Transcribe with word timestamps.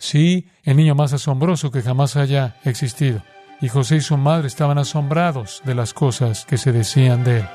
Sí, 0.00 0.48
el 0.64 0.78
niño 0.78 0.94
más 0.94 1.12
asombroso 1.12 1.70
que 1.70 1.82
jamás 1.82 2.16
haya 2.16 2.56
existido. 2.64 3.22
Y 3.60 3.68
José 3.68 3.96
y 3.96 4.00
su 4.00 4.16
madre 4.16 4.48
estaban 4.48 4.78
asombrados 4.78 5.60
de 5.66 5.74
las 5.74 5.92
cosas 5.92 6.46
que 6.46 6.56
se 6.56 6.72
decían 6.72 7.22
de 7.22 7.40
él. 7.40 7.48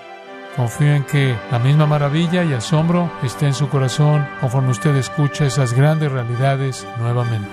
Confío 0.55 0.94
en 0.94 1.04
que 1.05 1.36
la 1.52 1.58
misma 1.58 1.88
maravilla 1.88 2.44
y 2.44 2.54
asombro 2.54 3.12
esté 3.23 3.47
en 3.47 3.55
su 3.55 3.68
corazón 3.68 4.26
conforme 4.39 4.70
usted 4.70 4.96
escucha 4.96 5.47
esas 5.47 5.73
grandes 5.73 6.12
realidades 6.12 6.88
nuevamente. 7.00 7.50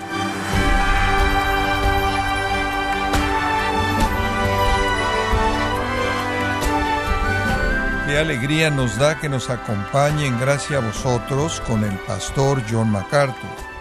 Qué 8.05 8.19
alegría 8.19 8.69
nos 8.69 8.99
da 8.99 9.19
que 9.19 9.27
nos 9.27 9.49
acompañe 9.49 10.27
en 10.27 10.39
gracia 10.39 10.77
a 10.77 10.81
vosotros 10.81 11.61
con 11.61 11.83
el 11.83 11.97
pastor 12.05 12.61
John 12.69 12.91
MacArthur. 12.91 13.72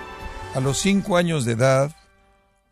A 0.54 0.60
los 0.60 0.80
cinco 0.80 1.16
años 1.16 1.46
de 1.46 1.52
edad, 1.52 1.96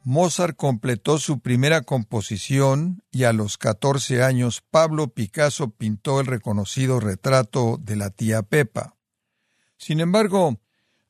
Mozart 0.04 0.54
completó 0.54 1.18
su 1.18 1.40
primera 1.40 1.80
composición 1.80 3.02
y 3.10 3.24
a 3.24 3.32
los 3.32 3.56
catorce 3.56 4.22
años 4.22 4.62
Pablo 4.70 5.08
Picasso 5.08 5.70
pintó 5.70 6.20
el 6.20 6.26
reconocido 6.26 7.00
retrato 7.00 7.78
de 7.80 7.96
la 7.96 8.10
tía 8.10 8.42
Pepa. 8.42 8.96
Sin 9.78 10.00
embargo, 10.00 10.60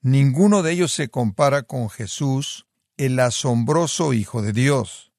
ninguno 0.00 0.62
de 0.62 0.70
ellos 0.70 0.92
se 0.92 1.08
compara 1.08 1.64
con 1.64 1.90
Jesús, 1.90 2.66
el 2.96 3.18
asombroso 3.18 4.12
Hijo 4.12 4.40
de 4.40 4.52
Dios. 4.52 5.12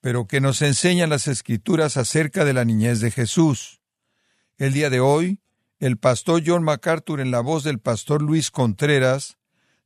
Pero 0.00 0.28
que 0.28 0.40
nos 0.40 0.62
enseñan 0.62 1.10
las 1.10 1.26
Escrituras 1.26 1.96
acerca 1.96 2.44
de 2.44 2.52
la 2.52 2.64
niñez 2.64 3.00
de 3.00 3.10
Jesús. 3.10 3.80
El 4.58 4.74
día 4.74 4.90
de 4.90 5.00
hoy, 5.00 5.40
el 5.80 5.98
pastor 5.98 6.44
John 6.46 6.62
MacArthur 6.62 7.20
en 7.20 7.32
la 7.32 7.40
voz 7.40 7.64
del 7.64 7.80
pastor 7.80 8.22
Luis 8.22 8.52
Contreras 8.52 9.38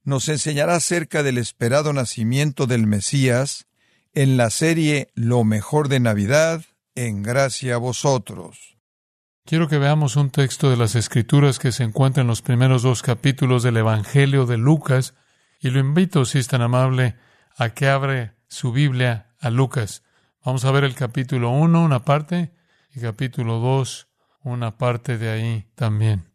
nos 0.04 0.28
enseñará 0.28 0.76
acerca 0.76 1.22
del 1.22 1.38
esperado 1.38 1.92
nacimiento 1.92 2.66
del 2.66 2.86
Mesías 2.86 3.66
en 4.14 4.36
la 4.36 4.50
serie 4.50 5.10
Lo 5.14 5.44
mejor 5.44 5.88
de 5.88 6.00
Navidad, 6.00 6.64
en 6.94 7.22
gracia 7.22 7.76
a 7.76 7.78
vosotros. 7.78 8.76
Quiero 9.44 9.68
que 9.68 9.78
veamos 9.78 10.16
un 10.16 10.30
texto 10.30 10.70
de 10.70 10.76
las 10.76 10.94
Escrituras 10.94 11.58
que 11.58 11.72
se 11.72 11.82
encuentra 11.82 12.20
en 12.20 12.26
los 12.26 12.42
primeros 12.42 12.82
dos 12.82 13.02
capítulos 13.02 13.62
del 13.62 13.76
Evangelio 13.76 14.46
de 14.46 14.56
Lucas, 14.56 15.14
y 15.60 15.70
lo 15.70 15.80
invito, 15.80 16.24
si 16.24 16.38
es 16.38 16.48
tan 16.48 16.62
amable, 16.62 17.16
a 17.56 17.70
que 17.70 17.88
abre 17.88 18.32
su 18.48 18.72
Biblia 18.72 19.34
a 19.40 19.50
Lucas. 19.50 20.02
Vamos 20.44 20.64
a 20.64 20.72
ver 20.72 20.84
el 20.84 20.94
capítulo 20.94 21.50
1, 21.50 21.82
una 21.82 22.04
parte, 22.04 22.52
y 22.94 23.00
capítulo 23.00 23.58
2, 23.58 24.08
una 24.42 24.76
parte 24.76 25.18
de 25.18 25.30
ahí 25.30 25.66
también. 25.74 26.31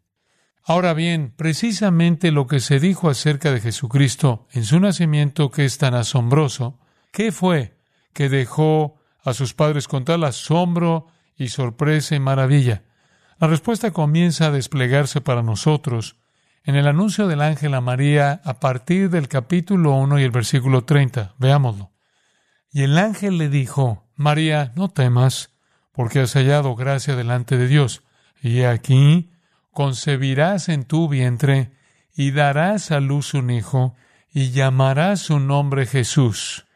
Ahora 0.68 0.92
bien, 0.92 1.32
precisamente 1.34 2.30
lo 2.30 2.46
que 2.46 2.60
se 2.60 2.78
dijo 2.78 3.08
acerca 3.08 3.52
de 3.52 3.60
Jesucristo 3.62 4.46
en 4.50 4.66
su 4.66 4.78
nacimiento 4.78 5.50
que 5.50 5.64
es 5.64 5.78
tan 5.78 5.94
asombroso, 5.94 6.78
¿qué 7.10 7.32
fue 7.32 7.78
que 8.12 8.28
dejó 8.28 9.00
a 9.24 9.32
sus 9.32 9.54
padres 9.54 9.88
con 9.88 10.04
tal 10.04 10.24
asombro 10.24 11.06
y 11.38 11.48
sorpresa 11.48 12.16
y 12.16 12.20
maravilla? 12.20 12.82
La 13.38 13.48
respuesta 13.48 13.92
comienza 13.92 14.48
a 14.48 14.50
desplegarse 14.50 15.22
para 15.22 15.42
nosotros 15.42 16.16
en 16.64 16.76
el 16.76 16.86
anuncio 16.86 17.28
del 17.28 17.40
ángel 17.40 17.72
a 17.72 17.80
María 17.80 18.42
a 18.44 18.60
partir 18.60 19.08
del 19.08 19.26
capítulo 19.26 19.94
1 19.94 20.18
y 20.18 20.22
el 20.22 20.30
versículo 20.30 20.84
30. 20.84 21.34
Veámoslo. 21.38 21.92
Y 22.70 22.82
el 22.82 22.98
ángel 22.98 23.38
le 23.38 23.48
dijo, 23.48 24.06
María, 24.16 24.74
no 24.76 24.90
temas, 24.90 25.48
porque 25.92 26.20
has 26.20 26.34
hallado 26.34 26.74
gracia 26.76 27.16
delante 27.16 27.56
de 27.56 27.68
Dios. 27.68 28.02
Y 28.42 28.64
aquí 28.64 29.30
concebirás 29.78 30.68
en 30.68 30.82
tu 30.82 31.08
vientre 31.08 31.70
y 32.12 32.32
darás 32.32 32.90
a 32.90 32.98
luz 32.98 33.32
un 33.34 33.48
hijo 33.48 33.94
y 34.28 34.50
llamarás 34.50 35.20
su 35.20 35.38
nombre 35.38 35.86
Jesús. 35.86 36.66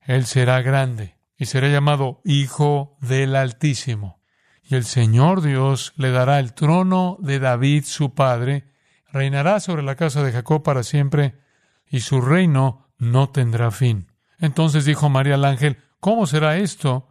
Él 0.00 0.24
será 0.24 0.62
grande 0.62 1.18
y 1.36 1.44
será 1.44 1.68
llamado 1.68 2.22
Hijo 2.24 2.96
del 3.02 3.36
Altísimo. 3.36 4.22
Y 4.62 4.74
el 4.74 4.84
Señor 4.84 5.42
Dios 5.42 5.92
le 5.96 6.10
dará 6.10 6.38
el 6.38 6.54
trono 6.54 7.18
de 7.20 7.40
David 7.40 7.84
su 7.84 8.14
padre, 8.14 8.72
reinará 9.12 9.60
sobre 9.60 9.82
la 9.82 9.94
casa 9.94 10.22
de 10.22 10.32
Jacob 10.32 10.62
para 10.62 10.82
siempre, 10.82 11.38
y 11.86 12.00
su 12.00 12.22
reino 12.22 12.88
no 12.96 13.28
tendrá 13.28 13.70
fin. 13.70 14.10
Entonces 14.38 14.86
dijo 14.86 15.10
María 15.10 15.34
al 15.34 15.44
ángel, 15.44 15.76
¿cómo 16.00 16.26
será 16.26 16.56
esto? 16.56 17.06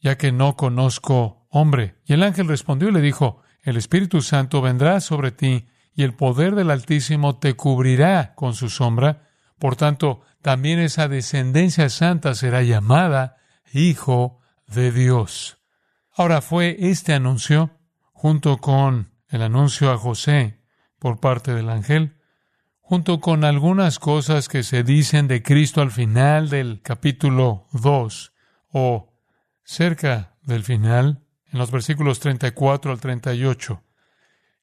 ya 0.00 0.16
que 0.16 0.32
no 0.32 0.56
conozco 0.56 1.46
hombre. 1.50 1.96
Y 2.06 2.14
el 2.14 2.22
ángel 2.22 2.48
respondió 2.48 2.88
y 2.88 2.92
le 2.92 3.00
dijo, 3.00 3.42
el 3.62 3.76
Espíritu 3.76 4.22
Santo 4.22 4.60
vendrá 4.62 5.00
sobre 5.00 5.32
ti 5.32 5.68
y 5.94 6.02
el 6.02 6.14
poder 6.14 6.54
del 6.54 6.70
Altísimo 6.70 7.38
te 7.38 7.54
cubrirá 7.54 8.34
con 8.34 8.54
su 8.54 8.70
sombra. 8.70 9.28
Por 9.58 9.76
tanto, 9.76 10.22
también 10.42 10.78
esa 10.78 11.08
descendencia 11.08 11.88
santa 11.90 12.34
será 12.34 12.62
llamada 12.62 13.36
Hijo 13.72 14.40
de 14.66 14.92
Dios. 14.92 15.58
Ahora 16.12 16.40
fue 16.40 16.76
este 16.78 17.12
anuncio, 17.12 17.70
junto 18.12 18.58
con 18.58 19.12
el 19.28 19.42
anuncio 19.42 19.90
a 19.92 19.98
José 19.98 20.60
por 20.98 21.20
parte 21.20 21.54
del 21.54 21.68
ángel, 21.68 22.16
junto 22.80 23.20
con 23.20 23.44
algunas 23.44 23.98
cosas 23.98 24.48
que 24.48 24.62
se 24.62 24.82
dicen 24.82 25.28
de 25.28 25.42
Cristo 25.42 25.80
al 25.80 25.90
final 25.90 26.50
del 26.50 26.82
capítulo 26.82 27.66
2 27.72 28.32
o 28.72 29.12
cerca 29.62 30.34
del 30.42 30.64
final, 30.64 31.24
en 31.52 31.58
los 31.58 31.70
versículos 31.70 32.20
34 32.20 32.92
al 32.92 33.00
38. 33.00 33.82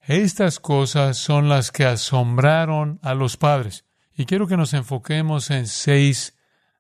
Estas 0.01 0.59
cosas 0.59 1.17
son 1.17 1.49
las 1.49 1.71
que 1.71 1.85
asombraron 1.85 2.99
a 3.03 3.13
los 3.13 3.35
padres, 3.35 3.85
y 4.15 4.25
quiero 4.25 4.47
que 4.47 4.57
nos 4.57 4.73
enfoquemos 4.73 5.51
en 5.51 5.67
seis 5.67 6.37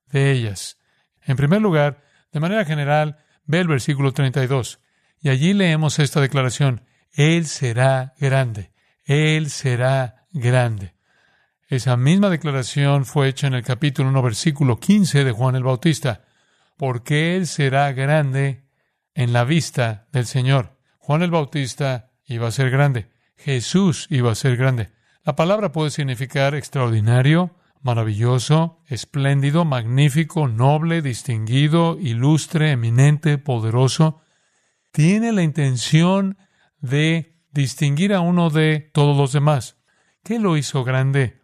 de 0.09 0.31
ellas. 0.31 0.77
En 1.21 1.35
primer 1.35 1.61
lugar, 1.61 2.03
de 2.31 2.39
manera 2.39 2.63
general, 2.63 3.17
ve 3.45 3.59
el 3.59 3.67
versículo 3.67 4.13
32, 4.13 4.79
y 5.19 5.29
allí 5.29 5.53
leemos 5.53 5.99
esta 5.99 6.21
declaración, 6.21 6.85
Él 7.11 7.47
será 7.47 8.13
grande, 8.17 8.71
Él 9.03 9.49
será 9.49 10.27
grande. 10.31 10.93
Esa 11.67 11.97
misma 11.97 12.29
declaración 12.29 13.05
fue 13.05 13.27
hecha 13.27 13.47
en 13.47 13.55
el 13.55 13.63
capítulo 13.63 14.09
1, 14.09 14.21
versículo 14.21 14.79
15 14.79 15.25
de 15.25 15.31
Juan 15.33 15.55
el 15.55 15.63
Bautista, 15.63 16.23
porque 16.77 17.35
Él 17.35 17.45
será 17.45 17.91
grande 17.91 18.66
en 19.17 19.33
la 19.33 19.45
vista 19.45 20.07
del 20.13 20.27
Señor. 20.27 20.77
Juan 20.99 21.23
el 21.23 21.31
Bautista 21.31 22.11
iba 22.27 22.47
a 22.47 22.51
ser 22.51 22.69
grande. 22.69 23.09
Jesús 23.35 24.05
iba 24.11 24.31
a 24.31 24.35
ser 24.35 24.55
grande. 24.57 24.91
La 25.23 25.35
palabra 25.35 25.71
puede 25.71 25.89
significar 25.89 26.53
extraordinario, 26.53 27.55
maravilloso, 27.81 28.79
espléndido, 28.85 29.65
magnífico, 29.65 30.47
noble, 30.47 31.01
distinguido, 31.01 31.97
ilustre, 31.99 32.69
eminente, 32.69 33.39
poderoso. 33.39 34.21
Tiene 34.91 35.31
la 35.31 35.41
intención 35.41 36.37
de 36.79 37.41
distinguir 37.51 38.13
a 38.13 38.19
uno 38.19 38.51
de 38.51 38.91
todos 38.93 39.17
los 39.17 39.31
demás. 39.31 39.77
¿Qué 40.23 40.37
lo 40.37 40.57
hizo 40.57 40.83
grande? 40.83 41.41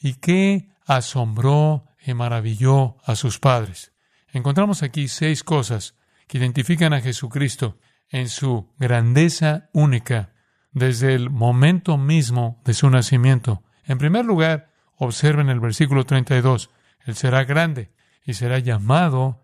¿Y 0.00 0.14
qué 0.14 0.70
asombró 0.86 1.84
y 2.02 2.14
maravilló 2.14 2.96
a 3.04 3.14
sus 3.14 3.38
padres? 3.38 3.92
Encontramos 4.32 4.82
aquí 4.82 5.06
seis 5.06 5.44
cosas 5.44 5.99
que 6.30 6.38
identifican 6.38 6.92
a 6.92 7.00
Jesucristo 7.00 7.80
en 8.08 8.28
su 8.28 8.72
grandeza 8.78 9.68
única 9.72 10.32
desde 10.70 11.12
el 11.14 11.28
momento 11.28 11.98
mismo 11.98 12.62
de 12.64 12.72
su 12.72 12.88
nacimiento. 12.88 13.64
En 13.82 13.98
primer 13.98 14.24
lugar, 14.24 14.72
observen 14.94 15.48
el 15.48 15.58
versículo 15.58 16.06
32, 16.06 16.70
Él 17.04 17.16
será 17.16 17.42
grande 17.42 17.90
y 18.24 18.34
será 18.34 18.60
llamado 18.60 19.42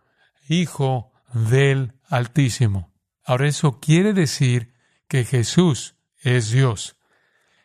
Hijo 0.49 1.11
del 1.35 1.95
Altísimo. 2.09 2.95
Ahora 3.25 3.49
eso 3.49 3.81
quiere 3.81 4.13
decir 4.13 4.73
que 5.09 5.25
Jesús 5.25 5.97
es 6.23 6.53
Dios. 6.53 7.01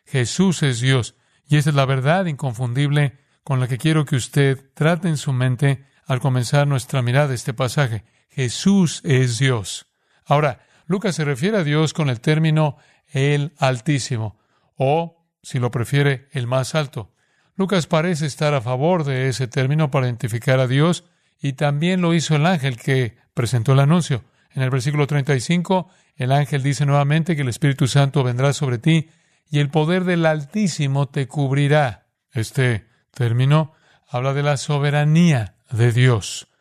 Jesús 0.04 0.64
es 0.64 0.80
Dios. 0.80 1.14
Y 1.46 1.58
esa 1.58 1.70
es 1.70 1.76
la 1.76 1.86
verdad 1.86 2.26
inconfundible 2.26 3.20
con 3.44 3.60
la 3.60 3.68
que 3.68 3.78
quiero 3.78 4.04
que 4.04 4.16
usted 4.16 4.72
trate 4.74 5.06
en 5.06 5.16
su 5.16 5.32
mente 5.32 5.86
al 6.06 6.18
comenzar 6.18 6.66
nuestra 6.66 7.02
mirada 7.02 7.34
este 7.34 7.54
pasaje. 7.54 8.04
Jesús 8.34 9.02
es 9.04 9.38
Dios. 9.38 9.86
Ahora, 10.24 10.66
Lucas 10.86 11.14
se 11.14 11.24
refiere 11.24 11.58
a 11.58 11.64
Dios 11.64 11.92
con 11.92 12.08
el 12.08 12.20
término 12.20 12.78
el 13.12 13.52
Altísimo, 13.58 14.38
o, 14.76 15.26
si 15.42 15.58
lo 15.58 15.70
prefiere, 15.70 16.28
el 16.32 16.46
más 16.46 16.74
alto. 16.74 17.12
Lucas 17.56 17.86
parece 17.86 18.26
estar 18.26 18.54
a 18.54 18.62
favor 18.62 19.04
de 19.04 19.28
ese 19.28 19.48
término 19.48 19.90
para 19.90 20.06
identificar 20.06 20.60
a 20.60 20.66
Dios, 20.66 21.04
y 21.40 21.52
también 21.54 22.00
lo 22.00 22.14
hizo 22.14 22.34
el 22.34 22.46
ángel 22.46 22.78
que 22.78 23.16
presentó 23.34 23.72
el 23.72 23.80
anuncio. 23.80 24.24
En 24.50 24.62
el 24.62 24.70
versículo 24.70 25.06
35, 25.06 25.90
el 26.16 26.32
ángel 26.32 26.62
dice 26.62 26.86
nuevamente 26.86 27.36
que 27.36 27.42
el 27.42 27.48
Espíritu 27.48 27.86
Santo 27.86 28.22
vendrá 28.22 28.52
sobre 28.52 28.78
ti 28.78 29.08
y 29.50 29.58
el 29.58 29.68
poder 29.68 30.04
del 30.04 30.24
Altísimo 30.24 31.08
te 31.08 31.28
cubrirá. 31.28 32.06
Este 32.30 32.86
término 33.10 33.72
habla 34.08 34.32
de 34.32 34.42
la 34.42 34.56
soberanía 34.56 35.56
de 35.70 35.92
Dios 35.92 36.51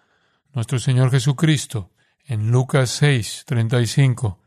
nuestro 0.54 0.80
Señor 0.80 1.12
Jesucristo, 1.12 1.92
en 2.26 2.52
Lucas 2.52 2.90
6, 2.92 3.44
35, 3.46 4.40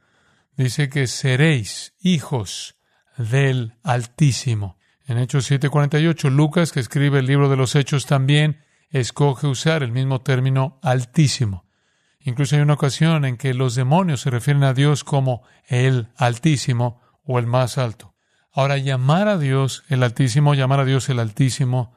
dice 0.57 0.89
que 0.89 1.07
seréis 1.07 1.95
hijos 2.01 2.77
del 3.17 3.75
Altísimo. 3.83 4.79
En 5.07 5.19
Hechos 5.19 5.51
7:48, 5.51 6.31
Lucas, 6.31 6.73
que 6.73 6.81
escribe 6.81 7.19
el 7.19 7.27
libro 7.27 7.49
de 7.49 7.57
los 7.57 7.75
Hechos, 7.75 8.07
también 8.07 8.65
escoge 8.91 9.47
usar 9.47 9.83
el 9.83 9.93
mismo 9.93 10.21
término 10.21 10.79
altísimo. 10.83 11.65
Incluso 12.21 12.57
hay 12.57 12.63
una 12.63 12.75
ocasión 12.75 13.25
en 13.25 13.37
que 13.37 13.53
los 13.53 13.75
demonios 13.75 14.23
se 14.23 14.31
refieren 14.31 14.65
a 14.65 14.73
Dios 14.73 15.05
como 15.05 15.43
el 15.67 16.09
altísimo 16.17 17.03
o 17.25 17.39
el 17.39 17.47
más 17.47 17.77
alto. 17.77 18.15
Ahora, 18.51 18.79
llamar 18.79 19.29
a 19.29 19.37
Dios 19.37 19.85
el 19.89 20.03
altísimo, 20.03 20.55
llamar 20.55 20.81
a 20.81 20.85
Dios 20.85 21.09
el 21.09 21.19
altísimo, 21.19 21.97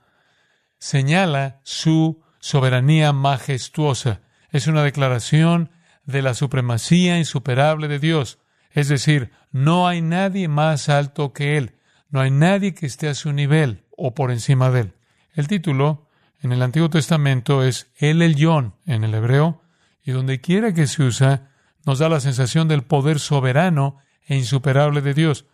señala 0.80 1.62
su 1.64 2.24
soberanía 2.48 3.12
majestuosa. 3.12 4.22
Es 4.52 4.68
una 4.68 4.82
declaración 4.82 5.70
de 6.06 6.22
la 6.22 6.34
supremacía 6.34 7.18
insuperable 7.18 7.90
de 7.90 8.00
Dios. 8.00 8.40
Es 8.72 8.88
decir, 8.88 9.32
no 9.52 9.86
hay 9.86 10.02
nadie 10.02 10.48
más 10.48 10.88
alto 10.88 11.34
que 11.34 11.58
Él. 11.58 11.76
No 12.10 12.22
hay 12.22 12.32
nadie 12.32 12.74
que 12.74 12.86
esté 12.86 13.10
a 13.10 13.16
su 13.16 13.34
nivel 13.34 13.84
o 13.98 14.16
por 14.16 14.32
encima 14.32 14.72
de 14.72 14.80
Él. 14.80 14.94
El 15.34 15.50
título 15.50 16.08
en 16.42 16.54
el 16.54 16.62
Antiguo 16.62 16.90
Testamento 16.90 17.66
es 17.66 17.92
El 17.98 18.22
Elyon 18.22 18.76
en 18.86 19.04
el 19.04 19.14
hebreo, 19.14 19.62
y 20.02 20.12
donde 20.12 20.40
quiera 20.40 20.74
que 20.74 20.88
se 20.88 21.04
usa, 21.04 21.52
nos 21.86 22.00
da 22.00 22.08
la 22.08 22.22
sensación 22.22 22.70
del 22.70 22.84
poder 22.84 23.20
soberano 23.20 23.98
e 24.26 24.38
insuperable 24.38 25.02
de 25.02 25.14
Dios, 25.14 25.46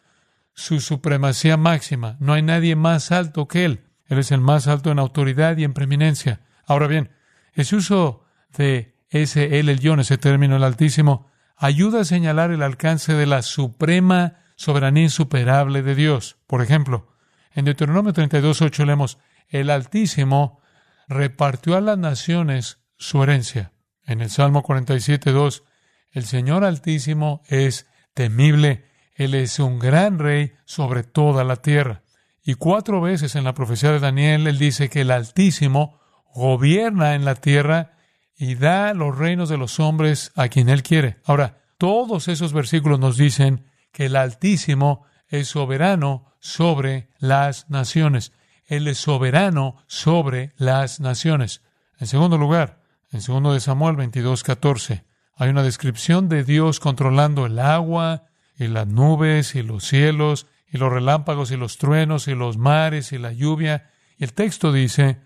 su 0.54 0.80
supremacía 0.80 1.58
máxima. 1.58 2.18
No 2.20 2.34
hay 2.34 2.44
nadie 2.44 2.76
más 2.76 3.12
alto 3.12 3.48
que 3.48 3.66
Él. 3.66 3.86
Él 4.06 4.20
es 4.20 4.32
el 4.32 4.42
más 4.42 4.68
alto 4.68 4.92
en 4.92 5.00
autoridad 5.00 5.58
y 5.58 5.64
en 5.64 5.74
preeminencia. 5.74 6.42
Ahora 6.66 6.88
bien, 6.88 7.12
ese 7.54 7.76
uso 7.76 8.26
de 8.58 8.96
ese 9.10 9.60
el 9.60 9.70
Elyon, 9.70 10.00
ese 10.00 10.18
término, 10.18 10.56
el 10.56 10.64
Altísimo, 10.64 11.28
ayuda 11.56 12.02
a 12.02 12.06
señalar 12.06 12.52
el 12.52 12.64
alcance 12.64 13.14
de 13.14 13.26
la 13.26 13.42
suprema 13.42 14.40
soberanía 14.56 15.04
insuperable 15.04 15.82
de 15.82 15.96
Dios. 15.96 16.38
Por 16.48 16.62
ejemplo, 16.62 17.14
en 17.52 17.66
Deuteronomio 17.66 18.14
32.8 18.14 18.86
leemos, 18.86 19.20
el 19.50 19.70
Altísimo 19.70 20.62
repartió 21.08 21.76
a 21.76 21.82
las 21.82 21.98
naciones 21.98 22.80
su 22.98 23.22
herencia. 23.22 23.72
En 24.06 24.22
el 24.22 24.30
Salmo 24.30 24.64
47.2, 24.64 25.64
el 26.12 26.26
Señor 26.26 26.64
Altísimo 26.64 27.42
es 27.48 27.88
temible, 28.14 28.86
Él 29.16 29.36
es 29.36 29.60
un 29.60 29.80
gran 29.80 30.20
rey 30.20 30.54
sobre 30.66 31.04
toda 31.04 31.44
la 31.44 31.58
tierra. 31.58 32.04
Y 32.44 32.56
cuatro 32.56 33.00
veces 33.00 33.36
en 33.36 33.44
la 33.44 33.54
profecía 33.54 33.92
de 33.92 34.00
Daniel, 34.00 34.48
Él 34.48 34.58
dice 34.58 34.90
que 34.90 35.02
el 35.02 35.12
Altísimo 35.12 36.00
gobierna 36.34 37.16
en 37.16 37.26
la 37.26 37.36
tierra 37.36 37.92
y 38.36 38.56
da 38.56 38.94
los 38.94 39.18
reinos 39.18 39.50
de 39.50 39.58
los 39.58 39.80
hombres 39.80 40.32
a 40.36 40.48
quien 40.48 40.70
Él 40.70 40.84
quiere. 40.84 41.18
Ahora, 41.26 41.64
todos 41.78 42.28
esos 42.28 42.54
versículos 42.54 43.00
nos 43.00 43.18
dicen 43.18 43.66
que 43.92 44.06
el 44.06 44.16
Altísimo 44.16 45.06
es 45.28 45.50
soberano 45.50 46.34
sobre 46.40 47.10
las 47.20 47.70
naciones. 47.70 48.34
Él 48.66 48.88
es 48.88 48.98
soberano 48.98 49.78
sobre 49.88 50.54
las 50.58 51.00
naciones. 51.00 51.62
En 52.00 52.08
segundo 52.08 52.38
lugar, 52.38 52.82
en 53.12 53.22
segundo 53.22 53.54
de 53.54 53.60
Samuel 53.60 53.96
22, 53.96 54.44
14, 54.44 55.06
hay 55.36 55.50
una 55.50 55.64
descripción 55.64 56.30
de 56.30 56.44
Dios 56.44 56.80
controlando 56.80 57.46
el 57.46 57.60
agua 57.60 58.26
y 58.58 58.68
las 58.68 58.88
nubes 58.88 59.56
y 59.56 59.64
los 59.64 59.84
cielos 59.84 60.48
y 60.72 60.78
los 60.78 60.92
relámpagos 60.92 61.52
y 61.52 61.58
los 61.58 61.78
truenos 61.78 62.28
y 62.28 62.36
los 62.36 62.58
mares 62.58 63.12
y 63.12 63.18
la 63.18 63.32
lluvia. 63.32 63.90
Y 64.18 64.24
el 64.24 64.34
texto 64.34 64.72
dice, 64.72 65.22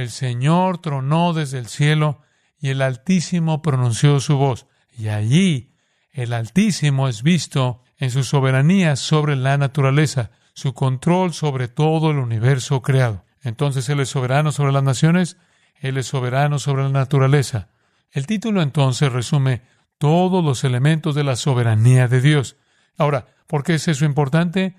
el 0.00 0.10
Señor 0.10 0.78
tronó 0.78 1.32
desde 1.32 1.58
el 1.58 1.66
cielo 1.66 2.22
y 2.60 2.68
el 2.68 2.82
Altísimo 2.82 3.62
pronunció 3.62 4.20
su 4.20 4.36
voz. 4.36 4.66
Y 4.96 5.08
allí 5.08 5.72
el 6.12 6.32
Altísimo 6.32 7.08
es 7.08 7.22
visto 7.22 7.82
en 7.98 8.10
su 8.10 8.24
soberanía 8.24 8.96
sobre 8.96 9.36
la 9.36 9.56
naturaleza, 9.58 10.30
su 10.54 10.74
control 10.74 11.32
sobre 11.32 11.68
todo 11.68 12.10
el 12.10 12.18
universo 12.18 12.82
creado. 12.82 13.24
Entonces 13.42 13.88
Él 13.88 14.00
es 14.00 14.08
soberano 14.08 14.52
sobre 14.52 14.72
las 14.72 14.82
naciones, 14.82 15.36
Él 15.80 15.96
es 15.96 16.06
soberano 16.06 16.58
sobre 16.58 16.82
la 16.82 16.90
naturaleza. 16.90 17.68
El 18.10 18.26
título 18.26 18.62
entonces 18.62 19.12
resume 19.12 19.62
todos 19.98 20.44
los 20.44 20.64
elementos 20.64 21.14
de 21.14 21.24
la 21.24 21.36
soberanía 21.36 22.08
de 22.08 22.20
Dios. 22.20 22.56
Ahora, 22.96 23.26
¿por 23.46 23.62
qué 23.62 23.74
es 23.74 23.86
eso 23.86 24.04
importante? 24.04 24.76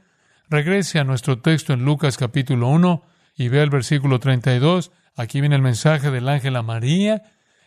Regrese 0.50 1.00
a 1.00 1.04
nuestro 1.04 1.40
texto 1.40 1.74
en 1.74 1.86
Lucas 1.86 2.18
capítulo 2.18 2.68
1 2.68 3.04
y 3.42 3.50
vea 3.50 3.64
el 3.64 3.72
versículo 3.72 4.20
32. 4.20 4.92
Aquí 5.16 5.42
viene 5.42 5.56
el 5.56 5.64
mensaje 5.64 6.12
del 6.12 6.30
ángel 6.30 6.56
a 6.56 6.62
María 6.62 7.24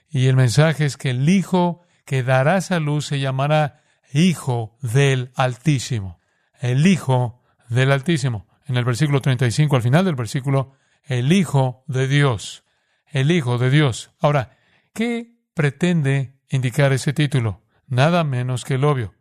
y 0.08 0.26
el 0.26 0.36
mensaje 0.36 0.84
es 0.84 0.96
que 0.96 1.10
el 1.10 1.28
Hijo 1.28 1.82
que 2.04 2.22
darás 2.22 2.70
a 2.70 2.78
luz 2.78 3.06
se 3.06 3.18
llamará 3.18 3.82
Hijo 4.12 4.76
del 4.80 5.32
Altísimo. 5.34 6.20
El 6.60 6.86
Hijo 6.86 7.42
del 7.68 7.90
Altísimo. 7.90 8.46
En 8.66 8.76
el 8.76 8.84
versículo 8.84 9.20
35, 9.20 9.74
al 9.74 9.82
final 9.82 10.04
del 10.04 10.14
versículo, 10.14 10.74
el 11.02 11.32
Hijo 11.32 11.82
de 11.88 12.06
Dios. 12.06 12.62
El 13.06 13.32
Hijo 13.32 13.58
de 13.58 13.70
Dios. 13.70 14.12
Ahora, 14.20 14.56
¿qué 14.92 15.34
pretende 15.54 16.38
indicar 16.50 16.92
ese 16.92 17.12
título? 17.12 17.62
Nada 17.88 18.22
menos 18.22 18.64
que 18.64 18.74
el 18.74 18.84
obvio. 18.84 19.14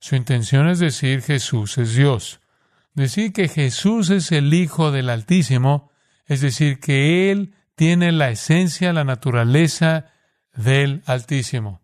Su 0.00 0.16
intención 0.16 0.68
es 0.68 0.80
decir 0.80 1.22
Jesús 1.22 1.78
es 1.78 1.94
Dios. 1.94 2.40
Decir 2.94 3.32
que 3.32 3.46
Jesús 3.46 4.10
es 4.10 4.32
el 4.32 4.52
Hijo 4.52 4.90
del 4.90 5.08
Altísimo, 5.08 5.89
es 6.30 6.40
decir, 6.40 6.78
que 6.78 7.32
Él 7.32 7.54
tiene 7.74 8.12
la 8.12 8.30
esencia, 8.30 8.92
la 8.92 9.02
naturaleza 9.02 10.12
del 10.54 11.02
Altísimo. 11.04 11.82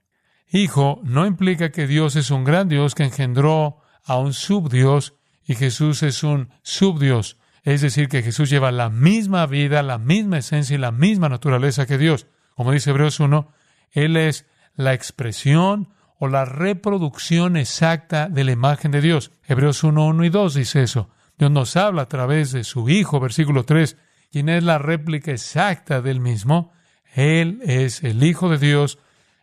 Hijo 0.48 1.00
no 1.02 1.26
implica 1.26 1.72
que 1.72 1.88
Dios 1.88 2.14
es 2.14 2.31
un 2.31 2.44
gran 2.44 2.69
Dios 2.69 2.94
que 2.94 3.02
engendró 3.02 3.78
a 4.04 4.19
un 4.19 4.32
subdios 4.32 5.14
y 5.44 5.56
Jesús 5.56 6.04
es 6.04 6.22
un 6.22 6.50
subdios. 6.62 7.38
Es 7.64 7.81
decir, 7.81 8.08
que 8.08 8.22
Jesús 8.22 8.48
lleva 8.48 8.70
la 8.70 8.88
misma 8.88 9.46
vida, 9.46 9.82
la 9.82 9.98
misma 9.98 10.38
esencia 10.38 10.76
y 10.76 10.78
la 10.78 10.93
misma 10.93 11.28
naturaleza 11.28 11.84
que 11.84 11.98
Dios. 11.98 12.28
Como 12.54 12.70
dice 12.70 12.90
Hebreos 12.90 13.19
1, 13.19 13.52
Él 13.90 14.16
es 14.16 14.46
la 14.76 14.94
expresión 14.94 15.88
o 16.20 16.28
la 16.28 16.44
reproducción 16.44 17.56
exacta 17.56 18.28
de 18.28 18.44
la 18.44 18.52
imagen 18.52 18.93
de 18.93 19.00
Dios. 19.00 19.32
Hebreos 19.48 19.82
1, 19.82 20.06
1 20.06 20.25
y 20.25 20.28
2 20.31 20.54
dice 20.54 20.84
eso. 20.84 21.10
Dios 21.37 21.50
nos 21.50 21.76
habla 21.76 22.02
a 22.02 22.08
través 22.08 22.52
de 22.52 22.62
su 22.62 22.88
Hijo, 22.88 23.19
versículo 23.19 23.64
3, 23.64 23.96
quien 24.31 24.49
es 24.49 24.62
la 24.62 24.78
réplica 24.78 25.32
exacta 25.32 26.00
del 26.00 26.20
mismo. 26.20 26.73
Él 27.14 27.61
es 27.62 28.02
el 28.02 28.23
Hijo 28.23 28.49
de 28.49 28.58
Dios, 28.58 28.99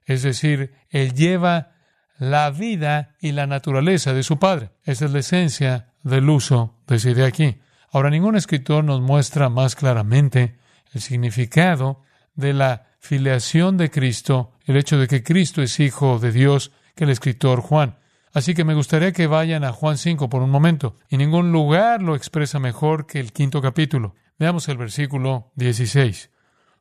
es 0.05 0.23
decir, 0.23 0.73
Él 0.89 1.13
lleva 1.13 1.71
la 2.19 2.49
vida 2.51 3.15
y 3.19 3.31
la 3.31 3.47
naturaleza 3.47 4.13
de 4.13 4.23
su 4.23 4.39
Padre. 4.39 4.69
Esa 4.83 5.05
es 5.05 5.11
la 5.11 5.19
esencia 5.19 5.87
del 6.03 6.29
uso 6.29 6.75
de 6.87 7.25
aquí. 7.25 7.57
Ahora, 7.91 8.09
ningún 8.09 8.35
escritor 8.35 8.83
nos 8.83 9.01
muestra 9.01 9.49
más 9.49 9.75
claramente 9.75 10.55
el 10.93 11.01
significado 11.01 12.01
de 12.35 12.53
la 12.53 12.87
filiación 12.99 13.77
de 13.77 13.89
Cristo, 13.89 14.53
el 14.65 14.77
hecho 14.77 14.97
de 14.97 15.07
que 15.07 15.23
Cristo 15.23 15.61
es 15.61 15.79
Hijo 15.79 16.19
de 16.19 16.31
Dios, 16.31 16.71
que 16.95 17.03
el 17.03 17.09
escritor 17.09 17.61
Juan. 17.61 17.97
Así 18.33 18.55
que 18.55 18.63
me 18.63 18.73
gustaría 18.73 19.11
que 19.11 19.27
vayan 19.27 19.63
a 19.63 19.71
Juan 19.71 19.97
5 19.97 20.29
por 20.29 20.41
un 20.41 20.49
momento. 20.49 20.95
Y 21.09 21.17
ningún 21.17 21.51
lugar 21.51 22.01
lo 22.01 22.15
expresa 22.15 22.59
mejor 22.59 23.05
que 23.05 23.19
el 23.19 23.31
quinto 23.31 23.61
capítulo. 23.61 24.15
Veamos 24.43 24.67
el 24.67 24.75
versículo 24.75 25.53
16. 25.55 26.29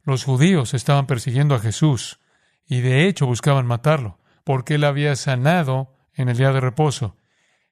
Los 0.03 0.25
judíos 0.25 0.75
estaban 0.75 1.07
persiguiendo 1.07 1.55
a 1.55 1.61
Jesús 1.61 2.19
y 2.67 2.81
de 2.81 3.07
hecho 3.07 3.25
buscaban 3.25 3.67
matarlo, 3.67 4.19
porque 4.43 4.75
él 4.75 4.83
había 4.83 5.15
sanado 5.15 5.95
en 6.13 6.29
el 6.29 6.37
día 6.37 6.51
de 6.51 6.59
reposo. 6.59 7.17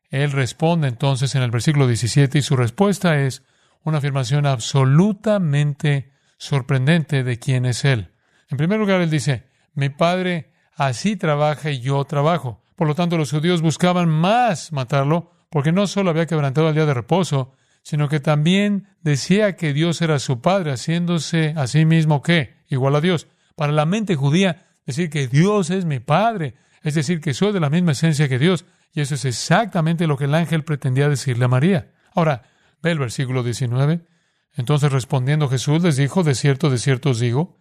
Él 0.09 0.31
responde 0.31 0.87
entonces 0.87 1.35
en 1.35 1.43
el 1.43 1.51
versículo 1.51 1.89
17 1.89 2.39
y 2.39 2.43
su 2.43 2.55
respuesta 2.55 3.19
es 3.19 3.43
una 3.83 3.99
afirmación 3.99 4.47
absolutamente 4.47 6.13
sorprendente 6.39 7.25
de 7.25 7.41
quién 7.41 7.67
es 7.67 7.85
Él. 7.85 8.13
En 8.49 8.59
primer 8.59 8.79
lugar, 8.79 9.01
Él 9.01 9.11
dice, 9.11 9.49
mi 9.75 9.89
Padre 9.89 10.53
así 10.77 11.17
trabaja 11.17 11.73
y 11.73 11.81
yo 11.81 12.05
trabajo. 12.05 12.63
Por 12.77 12.87
lo 12.87 12.95
tanto, 12.95 13.19
los 13.19 13.33
judíos 13.33 13.61
buscaban 13.61 14.09
más 14.09 14.71
matarlo, 14.71 15.33
porque 15.51 15.73
no 15.73 15.89
solo 15.89 16.11
había 16.11 16.27
quebrantado 16.27 16.69
el 16.69 16.77
día 16.77 16.87
de 16.87 16.95
reposo, 16.95 17.57
sino 17.91 18.09
que 18.09 18.21
también 18.21 18.87
decía 19.03 19.57
que 19.57 19.73
Dios 19.73 20.01
era 20.01 20.21
su 20.21 20.41
Padre, 20.41 20.71
haciéndose 20.71 21.55
a 21.57 21.67
sí 21.67 21.85
mismo 21.85 22.23
¿qué? 22.23 22.55
Igual 22.69 22.95
a 22.95 23.01
Dios. 23.01 23.27
Para 23.57 23.73
la 23.73 23.85
mente 23.85 24.15
judía, 24.15 24.69
decir 24.87 25.11
que 25.11 25.27
Dios 25.27 25.71
es 25.71 25.87
mi 25.87 25.99
Padre, 25.99 26.55
es 26.83 26.95
decir, 26.95 27.21
que 27.21 27.35
soy 27.35 27.53
de 27.53 27.59
la 27.59 27.69
misma 27.69 27.91
esencia 27.91 28.29
que 28.29 28.39
Dios, 28.39 28.65
y 28.93 29.01
eso 29.01 29.17
es 29.17 29.25
exactamente 29.25 30.07
lo 30.07 30.17
que 30.17 30.27
el 30.27 30.37
ángel 30.37 30.63
pretendía 30.63 31.09
decirle 31.09 31.47
a 31.47 31.49
María. 31.49 31.91
Ahora, 32.15 32.43
ve 32.81 32.93
el 32.93 33.01
versículo 33.01 33.43
19. 33.43 34.07
Entonces 34.55 34.93
respondiendo 34.93 35.49
Jesús 35.49 35.83
les 35.83 35.97
dijo, 35.97 36.23
de 36.23 36.37
cierto, 36.37 36.71
de 36.71 36.79
cierto 36.79 37.11
os 37.11 37.19
digo, 37.19 37.59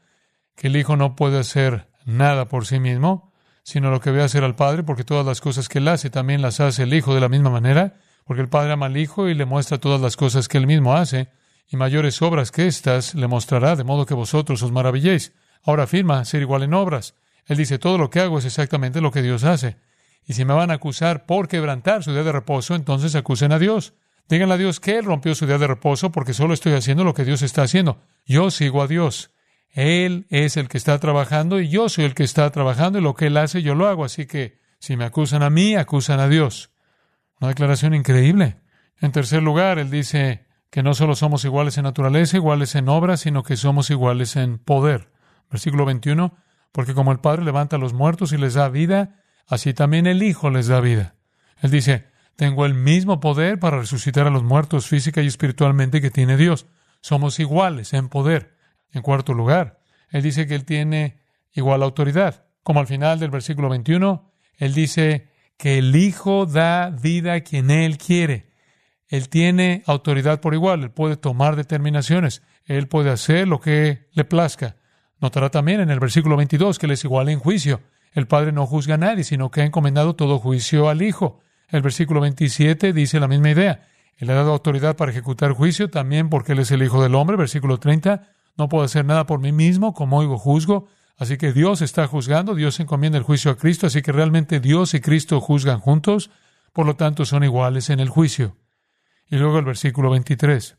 que 0.56 0.68
el 0.68 0.76
Hijo 0.76 0.96
no 0.96 1.16
puede 1.16 1.40
hacer 1.40 1.88
nada 2.06 2.48
por 2.50 2.68
sí 2.68 2.80
mismo, 2.80 3.34
sino 3.64 3.90
lo 3.90 4.00
que 4.00 4.12
ve 4.12 4.22
hacer 4.22 4.44
al 4.44 4.56
Padre, 4.56 4.84
porque 4.84 5.04
todas 5.04 5.26
las 5.26 5.42
cosas 5.42 5.70
que 5.70 5.80
él 5.80 5.88
hace 5.88 6.12
también 6.12 6.44
las 6.44 6.60
hace 6.60 6.84
el 6.84 6.94
Hijo 6.94 7.16
de 7.16 7.22
la 7.22 7.30
misma 7.30 7.50
manera, 7.50 7.98
porque 8.30 8.44
el 8.44 8.48
Padre 8.48 8.74
ama 8.74 8.86
al 8.86 8.96
Hijo 8.96 9.28
y 9.28 9.34
le 9.34 9.46
muestra 9.46 9.80
todas 9.80 10.00
las 10.00 10.16
cosas 10.16 10.48
que 10.48 10.60
él 10.60 10.68
mismo 10.68 10.96
hace, 10.96 11.30
y 11.68 11.78
mayores 11.78 12.22
obras 12.22 12.52
que 12.52 12.68
éstas 12.68 13.16
le 13.16 13.28
mostrará, 13.28 13.76
de 13.76 13.84
modo 13.84 14.06
que 14.06 14.14
vosotros 14.14 14.62
os 14.62 14.72
maravilléis. 14.72 15.34
Ahora 15.64 15.86
afirma 15.86 16.24
ser 16.26 16.44
igual 16.44 16.62
en 16.62 16.76
obras. 16.76 17.16
Él 17.48 17.58
dice, 17.58 17.80
todo 17.80 17.98
lo 17.98 18.12
que 18.12 18.20
hago 18.20 18.38
es 18.38 18.46
exactamente 18.46 19.02
lo 19.02 19.10
que 19.10 19.24
Dios 19.24 19.44
hace. 19.46 19.78
Y 20.28 20.34
si 20.34 20.46
me 20.46 20.54
van 20.54 20.70
a 20.70 20.76
acusar 20.76 21.26
por 21.26 21.48
quebrantar 21.48 22.04
su 22.04 22.12
día 22.12 22.22
de 22.22 22.32
reposo, 22.32 22.76
entonces 22.76 23.16
acusen 23.16 23.52
a 23.52 23.58
Dios. 23.58 23.96
Díganle 24.28 24.54
a 24.54 24.58
Dios 24.58 24.80
que 24.80 25.00
Él 25.00 25.06
rompió 25.06 25.34
su 25.34 25.48
día 25.48 25.58
de 25.58 25.66
reposo 25.66 26.12
porque 26.12 26.36
solo 26.36 26.54
estoy 26.54 26.74
haciendo 26.74 27.04
lo 27.04 27.16
que 27.16 27.26
Dios 27.26 27.42
está 27.42 27.64
haciendo. 27.64 28.04
Yo 28.28 28.52
sigo 28.52 28.84
a 28.84 28.88
Dios. 28.88 29.32
Él 29.72 30.28
es 30.30 30.56
el 30.56 30.68
que 30.68 30.78
está 30.78 31.00
trabajando 31.00 31.60
y 31.60 31.70
yo 31.70 31.90
soy 31.90 32.06
el 32.06 32.14
que 32.14 32.26
está 32.26 32.48
trabajando 32.52 33.00
y 33.00 33.02
lo 33.02 33.16
que 33.16 33.26
Él 33.26 33.38
hace 33.38 33.64
yo 33.64 33.74
lo 33.74 33.88
hago. 33.88 34.06
Así 34.06 34.28
que 34.28 34.60
si 34.78 34.98
me 34.98 35.06
acusan 35.06 35.42
a 35.42 35.50
mí, 35.50 35.76
acusan 35.76 36.20
a 36.20 36.28
Dios. 36.28 36.70
Una 37.40 37.50
declaración 37.50 37.94
increíble. 37.94 38.58
En 39.00 39.12
tercer 39.12 39.42
lugar, 39.42 39.80
Él 39.80 39.90
dice 39.90 40.46
que 40.70 40.84
no 40.84 40.94
solo 40.94 41.16
somos 41.16 41.46
iguales 41.46 41.78
en 41.78 41.84
naturaleza, 41.84 42.38
iguales 42.38 42.76
en 42.76 42.90
obra, 42.90 43.18
sino 43.18 43.44
que 43.44 43.58
somos 43.58 43.90
iguales 43.90 44.36
en 44.36 44.60
poder. 44.60 45.12
Versículo 45.50 45.86
21, 45.86 46.36
porque 46.72 46.94
como 46.94 47.12
el 47.12 47.20
Padre 47.20 47.44
levanta 47.44 47.78
a 47.78 47.80
los 47.80 47.94
muertos 47.94 48.34
y 48.34 48.38
les 48.38 48.54
da 48.54 48.70
vida, 48.70 49.22
así 49.48 49.74
también 49.74 50.06
el 50.06 50.22
Hijo 50.22 50.50
les 50.50 50.68
da 50.68 50.80
vida. 50.82 51.16
Él 51.62 51.72
dice, 51.72 52.06
tengo 52.36 52.66
el 52.66 52.74
mismo 52.74 53.20
poder 53.20 53.60
para 53.60 53.80
resucitar 53.80 54.28
a 54.28 54.30
los 54.30 54.44
muertos 54.44 54.88
física 54.88 55.22
y 55.22 55.28
espiritualmente 55.28 56.02
que 56.02 56.12
tiene 56.12 56.38
Dios. 56.38 56.68
Somos 57.02 57.40
iguales 57.40 57.94
en 57.94 58.10
poder. 58.10 58.56
En 58.92 59.02
cuarto 59.02 59.34
lugar, 59.34 59.80
Él 60.10 60.24
dice 60.24 60.48
que 60.48 60.56
Él 60.56 60.66
tiene 60.66 61.20
igual 61.54 61.84
autoridad. 61.84 62.46
Como 62.64 62.80
al 62.80 62.88
final 62.88 63.20
del 63.20 63.32
versículo 63.32 63.70
21, 63.70 64.32
Él 64.58 64.74
dice 64.74 65.29
que 65.60 65.78
el 65.78 65.94
Hijo 65.94 66.46
da 66.46 66.90
vida 66.90 67.34
a 67.34 67.42
quien 67.42 67.70
Él 67.70 67.98
quiere. 67.98 68.50
Él 69.10 69.28
tiene 69.28 69.84
autoridad 69.86 70.40
por 70.40 70.54
igual, 70.54 70.84
Él 70.84 70.92
puede 70.92 71.18
tomar 71.18 71.58
determinaciones, 71.58 72.42
Él 72.64 72.88
puede 72.88 73.10
hacer 73.10 73.46
lo 73.46 73.60
que 73.60 74.08
le 74.14 74.24
plazca. 74.24 74.78
Notará 75.20 75.50
también 75.50 75.82
en 75.82 75.90
el 75.90 76.00
versículo 76.00 76.38
22 76.38 76.80
que 76.80 76.86
Él 76.86 76.94
es 76.94 77.04
igual 77.04 77.28
en 77.28 77.40
juicio. 77.40 77.82
El 78.14 78.26
Padre 78.26 78.54
no 78.54 78.66
juzga 78.66 78.96
a 78.96 78.98
nadie, 78.98 79.26
sino 79.26 79.52
que 79.52 79.62
ha 79.62 79.66
encomendado 79.66 80.16
todo 80.16 80.40
juicio 80.40 80.88
al 80.88 81.02
Hijo. 81.02 81.42
El 81.68 81.82
versículo 81.82 82.22
27 82.22 82.94
dice 82.94 83.20
la 83.20 83.28
misma 83.28 83.50
idea. 83.50 83.86
Él 84.16 84.30
ha 84.30 84.36
dado 84.36 84.54
autoridad 84.54 84.96
para 84.96 85.12
ejecutar 85.12 85.52
juicio 85.52 85.90
también 85.90 86.30
porque 86.30 86.54
Él 86.54 86.60
es 86.60 86.72
el 86.72 86.82
Hijo 86.84 87.04
del 87.04 87.16
Hombre. 87.16 87.36
Versículo 87.36 87.80
30. 87.80 88.30
No 88.58 88.70
puedo 88.70 88.86
hacer 88.86 89.04
nada 89.04 89.26
por 89.26 89.42
mí 89.42 89.52
mismo, 89.52 89.94
como 89.94 90.20
oigo 90.20 90.38
juzgo. 90.38 90.88
Así 91.20 91.38
que 91.38 91.52
Dios 91.52 91.82
está 91.82 92.08
juzgando, 92.08 92.56
Dios 92.56 92.80
encomienda 92.80 93.18
el 93.18 93.26
juicio 93.26 93.52
a 93.52 93.58
Cristo, 93.58 93.88
así 93.88 94.02
que 94.02 94.14
realmente 94.14 94.62
Dios 94.62 94.94
y 94.94 95.02
Cristo 95.02 95.42
juzgan 95.42 95.82
juntos, 95.82 96.32
por 96.72 96.86
lo 96.86 96.96
tanto 96.96 97.26
son 97.26 97.44
iguales 97.44 97.90
en 97.90 98.00
el 98.00 98.08
juicio. 98.08 98.56
Y 99.28 99.36
luego 99.36 99.60
el 99.60 99.66
versículo 99.66 100.12
23, 100.12 100.78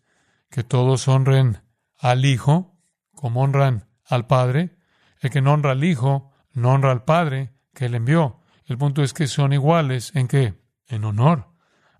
que 0.48 0.64
todos 0.64 1.06
honren 1.08 1.62
al 1.98 2.24
Hijo 2.24 2.74
como 3.14 3.42
honran 3.42 3.86
al 4.06 4.26
Padre. 4.26 4.78
El 5.20 5.28
que 5.28 5.42
no 5.42 5.52
honra 5.52 5.72
al 5.72 5.84
Hijo, 5.84 6.32
no 6.54 6.72
honra 6.72 6.90
al 6.90 7.04
Padre 7.04 7.52
que 7.74 7.90
le 7.90 7.98
envió. 7.98 8.40
El 8.64 8.78
punto 8.78 9.02
es 9.02 9.12
que 9.12 9.26
son 9.26 9.52
iguales 9.52 10.10
en 10.14 10.26
qué? 10.26 10.54
En 10.86 11.04
honor. 11.04 11.48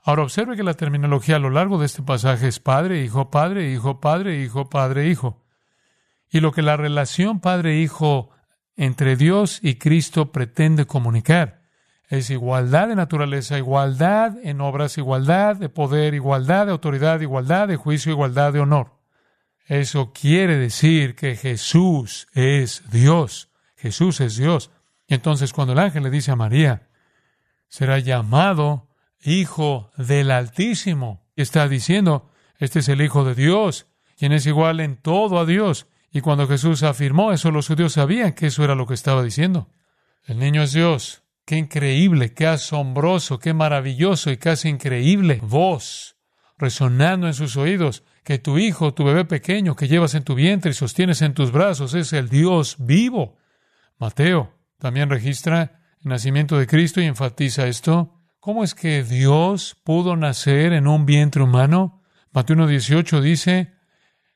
Ahora 0.03 0.23
observe 0.23 0.57
que 0.57 0.63
la 0.63 0.73
terminología 0.73 1.37
a 1.37 1.41
lo 1.41 1.51
largo 1.51 1.79
de 1.79 1.85
este 1.85 2.03
pasaje 2.03 2.49
es 2.49 2.59
Padre, 2.59 3.05
Hijo, 3.05 3.31
Padre, 3.31 3.71
Hijo, 3.71 4.01
Padre, 4.01 4.43
Hijo, 4.43 4.71
Padre, 4.71 5.09
Hijo. 5.09 5.45
Y 6.31 6.41
lo 6.41 6.53
que 6.53 6.63
la 6.63 6.77
relación 6.77 7.41
Padre-Hijo 7.41 8.31
entre 8.77 9.17
Dios 9.17 9.59
y 9.63 9.75
Cristo 9.75 10.33
pretende 10.33 10.87
comunicar 10.87 11.61
es 12.11 12.29
igualdad 12.31 12.89
de 12.89 12.97
naturaleza, 12.97 13.57
igualdad 13.57 14.37
en 14.43 14.61
obras, 14.61 14.99
igualdad 14.99 15.55
de 15.55 15.69
poder, 15.69 16.13
igualdad 16.15 16.67
de 16.67 16.73
autoridad, 16.73 17.21
igualdad 17.21 17.69
de 17.69 17.77
juicio, 17.77 18.11
igualdad 18.11 18.53
de 18.53 18.59
honor. 18.59 18.99
Eso 19.67 20.13
quiere 20.13 20.57
decir 20.57 21.15
que 21.15 21.37
Jesús 21.37 22.27
es 22.35 22.83
Dios. 22.91 23.51
Jesús 23.77 24.21
es 24.21 24.37
Dios. 24.37 24.73
Y 25.07 25.15
entonces 25.15 25.53
cuando 25.53 25.73
el 25.73 25.79
ángel 25.79 26.03
le 26.03 26.11
dice 26.11 26.33
a 26.33 26.37
María, 26.37 26.89
será 27.69 28.01
llamado 28.01 28.89
Hijo 29.23 29.93
del 29.97 30.33
Altísimo, 30.33 31.31
está 31.37 31.69
diciendo, 31.69 32.29
este 32.59 32.81
es 32.81 32.89
el 32.89 33.03
Hijo 33.03 33.25
de 33.25 33.37
Dios, 33.37 33.87
quien 34.19 34.33
es 34.33 34.47
igual 34.47 34.81
en 34.81 34.97
todo 34.97 35.39
a 35.39 35.47
Dios. 35.47 35.87
Y 36.11 36.21
cuando 36.21 36.49
Jesús 36.49 36.83
afirmó 36.83 37.33
eso, 37.33 37.51
los 37.51 37.69
judíos 37.69 37.93
sabían 37.93 38.33
que 38.33 38.47
eso 38.47 38.65
era 38.65 38.75
lo 38.75 38.87
que 38.87 38.95
estaba 38.95 39.23
diciendo. 39.23 39.69
El 40.25 40.39
niño 40.39 40.63
es 40.63 40.73
Dios. 40.73 41.23
Qué 41.45 41.57
increíble, 41.57 42.35
qué 42.35 42.47
asombroso, 42.47 43.39
qué 43.39 43.55
maravilloso 43.55 44.31
y 44.31 44.37
casi 44.37 44.69
increíble 44.69 45.41
voz 45.43 46.17
resonando 46.61 47.27
en 47.27 47.35
sus 47.35 47.57
oídos 47.57 48.05
que 48.23 48.39
tu 48.39 48.59
hijo, 48.59 48.93
tu 48.93 49.03
bebé 49.03 49.25
pequeño 49.25 49.75
que 49.75 49.89
llevas 49.89 50.15
en 50.15 50.25
tu 50.25 50.35
vientre 50.35 50.71
y 50.71 50.75
sostienes 50.75 51.23
en 51.23 51.33
tus 51.33 51.51
brazos 51.51 51.95
es 51.95 52.13
el 52.13 52.29
Dios 52.29 52.77
vivo. 52.79 53.39
Mateo 53.99 54.53
también 54.79 55.09
registra 55.09 55.81
el 56.03 56.11
nacimiento 56.11 56.59
de 56.59 56.67
Cristo 56.67 57.01
y 57.01 57.07
enfatiza 57.07 57.67
esto. 57.67 58.15
¿Cómo 58.39 58.63
es 58.63 58.75
que 58.75 59.03
Dios 59.03 59.77
pudo 59.85 60.17
nacer 60.17 60.73
en 60.73 60.87
un 60.87 61.07
vientre 61.07 61.43
humano? 61.43 62.03
Mateo 62.31 62.57
1.18 62.57 63.21
dice, 63.21 63.73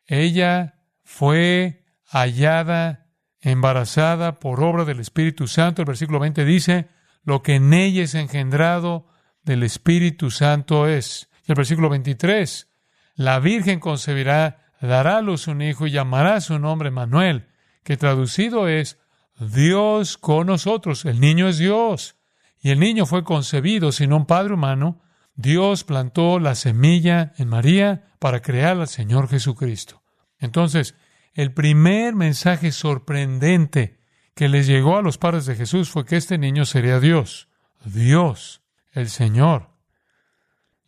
ella 0.07 0.74
fue 1.05 1.85
hallada 2.07 3.07
embarazada 3.41 4.39
por 4.39 4.63
obra 4.63 4.85
del 4.85 5.01
Espíritu 5.01 5.47
Santo. 5.47 5.83
El 5.83 5.87
versículo 5.87 6.19
20 6.19 6.45
dice, 6.45 6.89
lo 7.23 7.43
que 7.43 7.57
en 7.57 7.73
ella 7.73 8.03
es 8.03 8.15
engendrado 8.15 9.07
del 9.43 9.63
Espíritu 9.63 10.31
Santo 10.31 10.89
es. 10.89 11.29
Y 11.47 11.53
el 11.53 11.57
versículo 11.57 11.89
23, 11.91 12.71
la 13.15 13.39
Virgen 13.39 13.81
concebirá, 13.81 14.73
dará 14.81 15.19
a 15.19 15.23
luz 15.23 15.47
un 15.47 15.63
hijo 15.63 15.87
y 15.87 15.91
llamará 15.91 16.41
su 16.41 16.59
nombre 16.59 16.91
Manuel, 16.91 17.49
que 17.83 17.97
traducido 17.97 18.69
es 18.69 18.99
Dios 19.39 20.17
con 20.17 20.47
nosotros. 20.47 21.05
El 21.05 21.21
niño 21.21 21.49
es 21.49 21.59
Dios. 21.59 22.17
Y 22.61 22.71
el 22.71 22.81
niño 22.81 23.05
fue 23.05 23.25
concebido 23.25 23.93
sin 23.93 24.13
un 24.13 24.25
padre 24.25 24.55
humano. 24.55 25.03
Dios 25.35 25.85
plantó 25.85 26.39
la 26.39 26.55
semilla 26.55 27.33
en 27.37 27.49
María 27.49 28.15
para 28.19 28.41
crear 28.41 28.81
al 28.81 28.89
Señor 28.89 29.29
Jesucristo. 29.29 30.04
Entonces, 30.39 30.95
el 31.35 31.53
primer 31.53 32.15
mensaje 32.15 32.73
sorprendente 32.73 33.99
que 34.35 34.49
les 34.49 34.67
llegó 34.67 34.97
a 34.97 35.03
los 35.03 35.19
padres 35.19 35.47
de 35.47 35.57
Jesús 35.57 35.91
fue 35.91 36.05
que 36.05 36.17
este 36.17 36.39
niño 36.39 36.65
sería 36.65 37.01
Dios, 37.01 37.49
Dios, 37.85 38.63
el 38.93 39.09
Señor. 39.09 39.71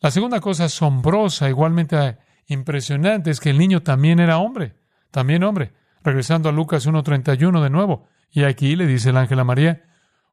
La 0.00 0.11
segunda 0.11 0.41
cosa 0.41 0.65
asombrosa, 0.65 1.49
igualmente 1.49 2.19
impresionante, 2.47 3.31
es 3.31 3.41
que 3.41 3.50
el 3.50 3.59
niño 3.59 3.83
también 3.83 4.21
era 4.21 4.38
hombre, 4.38 4.76
también 5.11 5.43
hombre. 5.43 5.73
Regresando 6.03 6.49
a 6.49 6.53
Lucas 6.53 6.87
1.31 6.87 7.62
de 7.62 7.71
nuevo, 7.71 8.07
y 8.31 8.45
aquí 8.45 8.76
le 8.76 8.87
dice 8.87 9.11
el 9.11 9.17
ángel 9.17 9.41
a 9.41 9.45
María, 9.45 9.85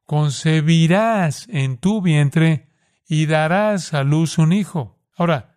concebirás 0.06 1.48
en 1.48 1.78
tu 1.78 2.02
vientre 2.02 2.68
y 3.08 3.26
darás 3.26 3.94
a 3.94 4.04
luz 4.04 4.38
un 4.38 4.52
hijo. 4.52 5.00
Ahora, 5.16 5.53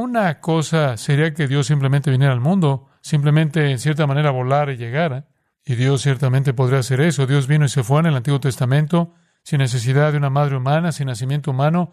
una 0.00 0.40
cosa 0.40 0.96
sería 0.96 1.34
que 1.34 1.46
Dios 1.46 1.66
simplemente 1.66 2.10
viniera 2.10 2.32
al 2.32 2.40
mundo, 2.40 2.88
simplemente 3.00 3.70
en 3.70 3.78
cierta 3.78 4.06
manera 4.06 4.30
volar 4.30 4.70
y 4.70 4.76
llegara, 4.76 5.26
y 5.64 5.74
Dios 5.74 6.02
ciertamente 6.02 6.54
podría 6.54 6.80
hacer 6.80 7.00
eso. 7.00 7.26
Dios 7.26 7.46
vino 7.46 7.64
y 7.64 7.68
se 7.68 7.82
fue 7.82 8.00
en 8.00 8.06
el 8.06 8.16
Antiguo 8.16 8.40
Testamento 8.40 9.14
sin 9.42 9.58
necesidad 9.58 10.12
de 10.12 10.18
una 10.18 10.30
madre 10.30 10.56
humana, 10.56 10.92
sin 10.92 11.06
nacimiento 11.06 11.50
humano, 11.50 11.92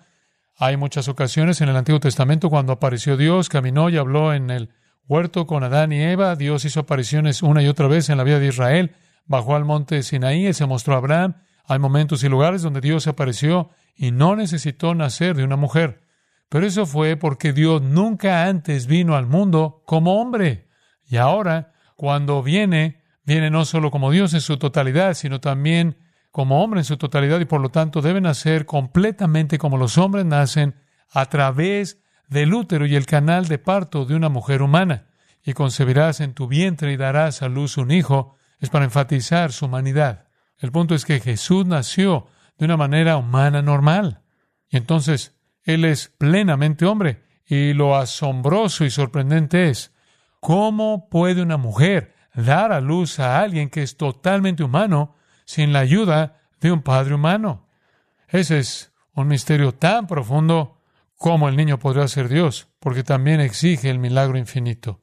hay 0.58 0.78
muchas 0.78 1.10
ocasiones 1.10 1.60
en 1.60 1.68
el 1.68 1.76
Antiguo 1.76 2.00
Testamento 2.00 2.50
cuando 2.50 2.72
apareció 2.72 3.18
Dios, 3.18 3.50
caminó 3.50 3.90
y 3.90 3.98
habló 3.98 4.34
en 4.34 4.50
el 4.50 4.70
huerto 5.06 5.46
con 5.46 5.66
Adán 5.66 5.92
y 5.92 6.02
Eva. 6.02 6.38
Dios 6.38 6.64
hizo 6.64 6.80
apariciones 6.80 7.44
una 7.44 7.62
y 7.62 7.68
otra 7.68 7.88
vez 7.88 8.10
en 8.10 8.18
la 8.18 8.24
vida 8.24 8.40
de 8.40 8.48
Israel. 8.48 8.96
Bajó 9.26 9.58
al 9.58 9.66
monte 9.66 10.02
Sinaí 10.02 10.48
y 10.48 10.54
se 10.54 10.66
mostró 10.66 10.94
a 10.94 10.98
Abraham. 10.98 11.36
Hay 11.66 11.80
momentos 11.80 12.24
y 12.24 12.30
lugares 12.30 12.62
donde 12.62 12.80
Dios 12.80 13.06
apareció 13.08 13.70
y 13.98 14.12
no 14.12 14.38
necesitó 14.38 14.96
nacer 14.96 15.36
de 15.36 15.44
una 15.44 15.58
mujer. 15.58 16.05
Pero 16.50 16.66
eso 16.66 16.86
fue 16.86 17.18
porque 17.18 17.54
Dios 17.54 17.82
nunca 17.82 18.46
antes 18.46 18.88
vino 18.88 19.16
al 19.16 19.26
mundo 19.26 19.84
como 19.86 20.22
hombre. 20.22 20.68
Y 21.08 21.18
ahora, 21.18 21.74
cuando 21.96 22.44
viene, 22.44 23.02
viene 23.24 23.50
no 23.50 23.66
solo 23.66 23.92
como 23.92 24.12
Dios 24.12 24.34
en 24.34 24.42
su 24.42 24.58
totalidad, 24.58 25.14
sino 25.14 25.42
también 25.42 25.98
como 26.32 26.64
hombre 26.64 26.82
en 26.82 26.86
su 26.86 26.98
totalidad 26.98 27.40
y 27.40 27.46
por 27.46 27.62
lo 27.62 27.70
tanto 27.70 28.02
deben 28.02 28.24
nacer 28.24 28.66
completamente 28.66 29.58
como 29.58 29.78
los 29.78 29.98
hombres 29.98 30.26
nacen 30.26 30.76
a 31.12 31.28
través 31.28 32.02
del 32.28 32.54
útero 32.54 32.86
y 32.86 32.96
el 32.96 33.06
canal 33.06 33.48
de 33.48 33.58
parto 33.58 34.06
de 34.06 34.16
una 34.16 34.30
mujer 34.30 34.62
humana. 34.62 35.08
Y 35.44 35.54
concebirás 35.54 36.22
en 36.22 36.34
tu 36.34 36.48
vientre 36.48 36.92
y 36.92 36.98
darás 36.98 37.42
a 37.42 37.50
luz 37.50 37.78
un 37.78 37.92
hijo, 37.92 38.36
es 38.60 38.70
para 38.70 38.86
enfatizar 38.86 39.52
su 39.52 39.66
humanidad. 39.66 40.28
El 40.58 40.72
punto 40.72 40.96
es 40.96 41.06
que 41.06 41.20
Jesús 41.20 41.66
nació 41.66 42.28
de 42.58 42.66
una 42.66 42.78
manera 42.78 43.18
humana 43.18 43.62
normal. 43.62 44.22
Y 44.70 44.78
entonces 44.78 45.35
Él 45.66 45.84
es 45.84 46.08
plenamente 46.18 46.86
hombre. 46.86 47.24
Y 47.46 47.74
lo 47.74 47.96
asombroso 47.96 48.86
y 48.86 48.90
sorprendente 48.90 49.70
es, 49.70 49.94
¿cómo 50.40 51.10
puede 51.10 51.42
una 51.42 51.58
mujer 51.58 52.16
dar 52.34 52.72
a 52.72 52.82
luz 52.82 53.20
a 53.20 53.40
alguien 53.40 53.70
que 53.70 53.84
es 53.84 53.98
totalmente 53.98 54.64
humano 54.64 55.16
sin 55.46 55.74
la 55.74 55.80
ayuda 55.80 56.42
de 56.60 56.72
un 56.72 56.82
padre 56.82 57.16
humano. 57.16 57.68
Ese 58.28 58.60
es 58.60 58.92
un 59.14 59.28
misterio 59.28 59.74
tan 59.74 60.08
profundo 60.08 60.82
como 61.16 61.48
el 61.48 61.56
niño 61.56 61.80
podría 61.80 62.08
ser 62.08 62.28
Dios, 62.28 62.68
porque 62.80 63.04
también 63.04 63.40
exige 63.40 63.90
el 63.90 64.00
milagro 64.00 64.38
infinito. 64.38 65.02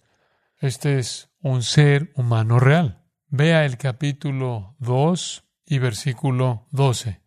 Este 0.59 0.99
es 0.99 1.31
un 1.41 1.63
ser 1.63 2.13
humano 2.15 2.61
real. 2.61 3.03
Vea 3.29 3.65
el 3.65 3.79
capítulo 3.79 4.77
2 4.81 5.45
y 5.67 5.79
versículo 5.79 6.67
12. 6.71 7.23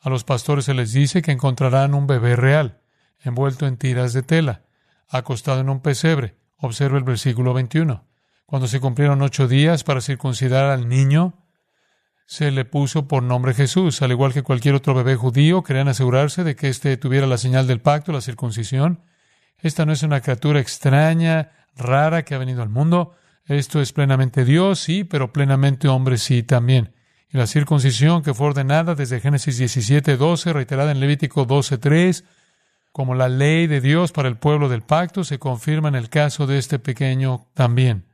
A 0.00 0.08
los 0.08 0.24
pastores 0.24 0.64
se 0.64 0.74
les 0.74 0.92
dice 0.92 1.20
que 1.20 1.32
encontrarán 1.32 1.92
un 1.92 2.06
bebé 2.06 2.34
real, 2.34 2.79
envuelto 3.22 3.66
en 3.66 3.76
tiras 3.76 4.12
de 4.12 4.22
tela. 4.22 4.62
acostado 5.08 5.60
en 5.60 5.68
un 5.68 5.80
pesebre. 5.80 6.36
Observa 6.56 6.98
el 6.98 7.04
versículo 7.04 7.52
21. 7.52 8.04
Cuando 8.46 8.68
se 8.68 8.80
cumplieron 8.80 9.22
ocho 9.22 9.48
días 9.48 9.82
para 9.82 10.00
circuncidar 10.00 10.66
al 10.66 10.88
niño, 10.88 11.34
se 12.26 12.52
le 12.52 12.64
puso 12.64 13.08
por 13.08 13.24
nombre 13.24 13.54
Jesús. 13.54 14.02
Al 14.02 14.12
igual 14.12 14.32
que 14.32 14.44
cualquier 14.44 14.76
otro 14.76 14.94
bebé 14.94 15.16
judío, 15.16 15.64
querían 15.64 15.88
asegurarse 15.88 16.44
de 16.44 16.54
que 16.54 16.68
éste 16.68 16.96
tuviera 16.96 17.26
la 17.26 17.38
señal 17.38 17.66
del 17.66 17.80
pacto, 17.80 18.12
la 18.12 18.20
circuncisión. 18.20 19.00
Esta 19.58 19.84
no 19.84 19.92
es 19.92 20.04
una 20.04 20.20
criatura 20.20 20.60
extraña, 20.60 21.50
rara 21.76 22.24
que 22.24 22.34
ha 22.34 22.38
venido 22.38 22.62
al 22.62 22.68
mundo. 22.68 23.14
Esto 23.46 23.80
es 23.80 23.92
plenamente 23.92 24.44
Dios, 24.44 24.78
sí, 24.78 25.02
pero 25.02 25.32
plenamente 25.32 25.88
hombre, 25.88 26.18
sí, 26.18 26.44
también. 26.44 26.92
Y 27.32 27.36
la 27.36 27.46
circuncisión 27.46 28.22
que 28.22 28.34
fue 28.34 28.48
ordenada 28.48 28.94
desde 28.94 29.20
Génesis 29.20 29.58
17, 29.58 30.16
12, 30.16 30.52
reiterada 30.52 30.92
en 30.92 31.00
Levítico 31.00 31.44
12, 31.44 31.78
3, 31.78 32.24
como 32.92 33.14
la 33.14 33.28
ley 33.28 33.66
de 33.66 33.80
Dios 33.80 34.12
para 34.12 34.28
el 34.28 34.36
pueblo 34.36 34.68
del 34.68 34.82
pacto, 34.82 35.24
se 35.24 35.38
confirma 35.38 35.88
en 35.88 35.94
el 35.94 36.08
caso 36.08 36.46
de 36.46 36.58
este 36.58 36.78
pequeño 36.78 37.46
también. 37.54 38.06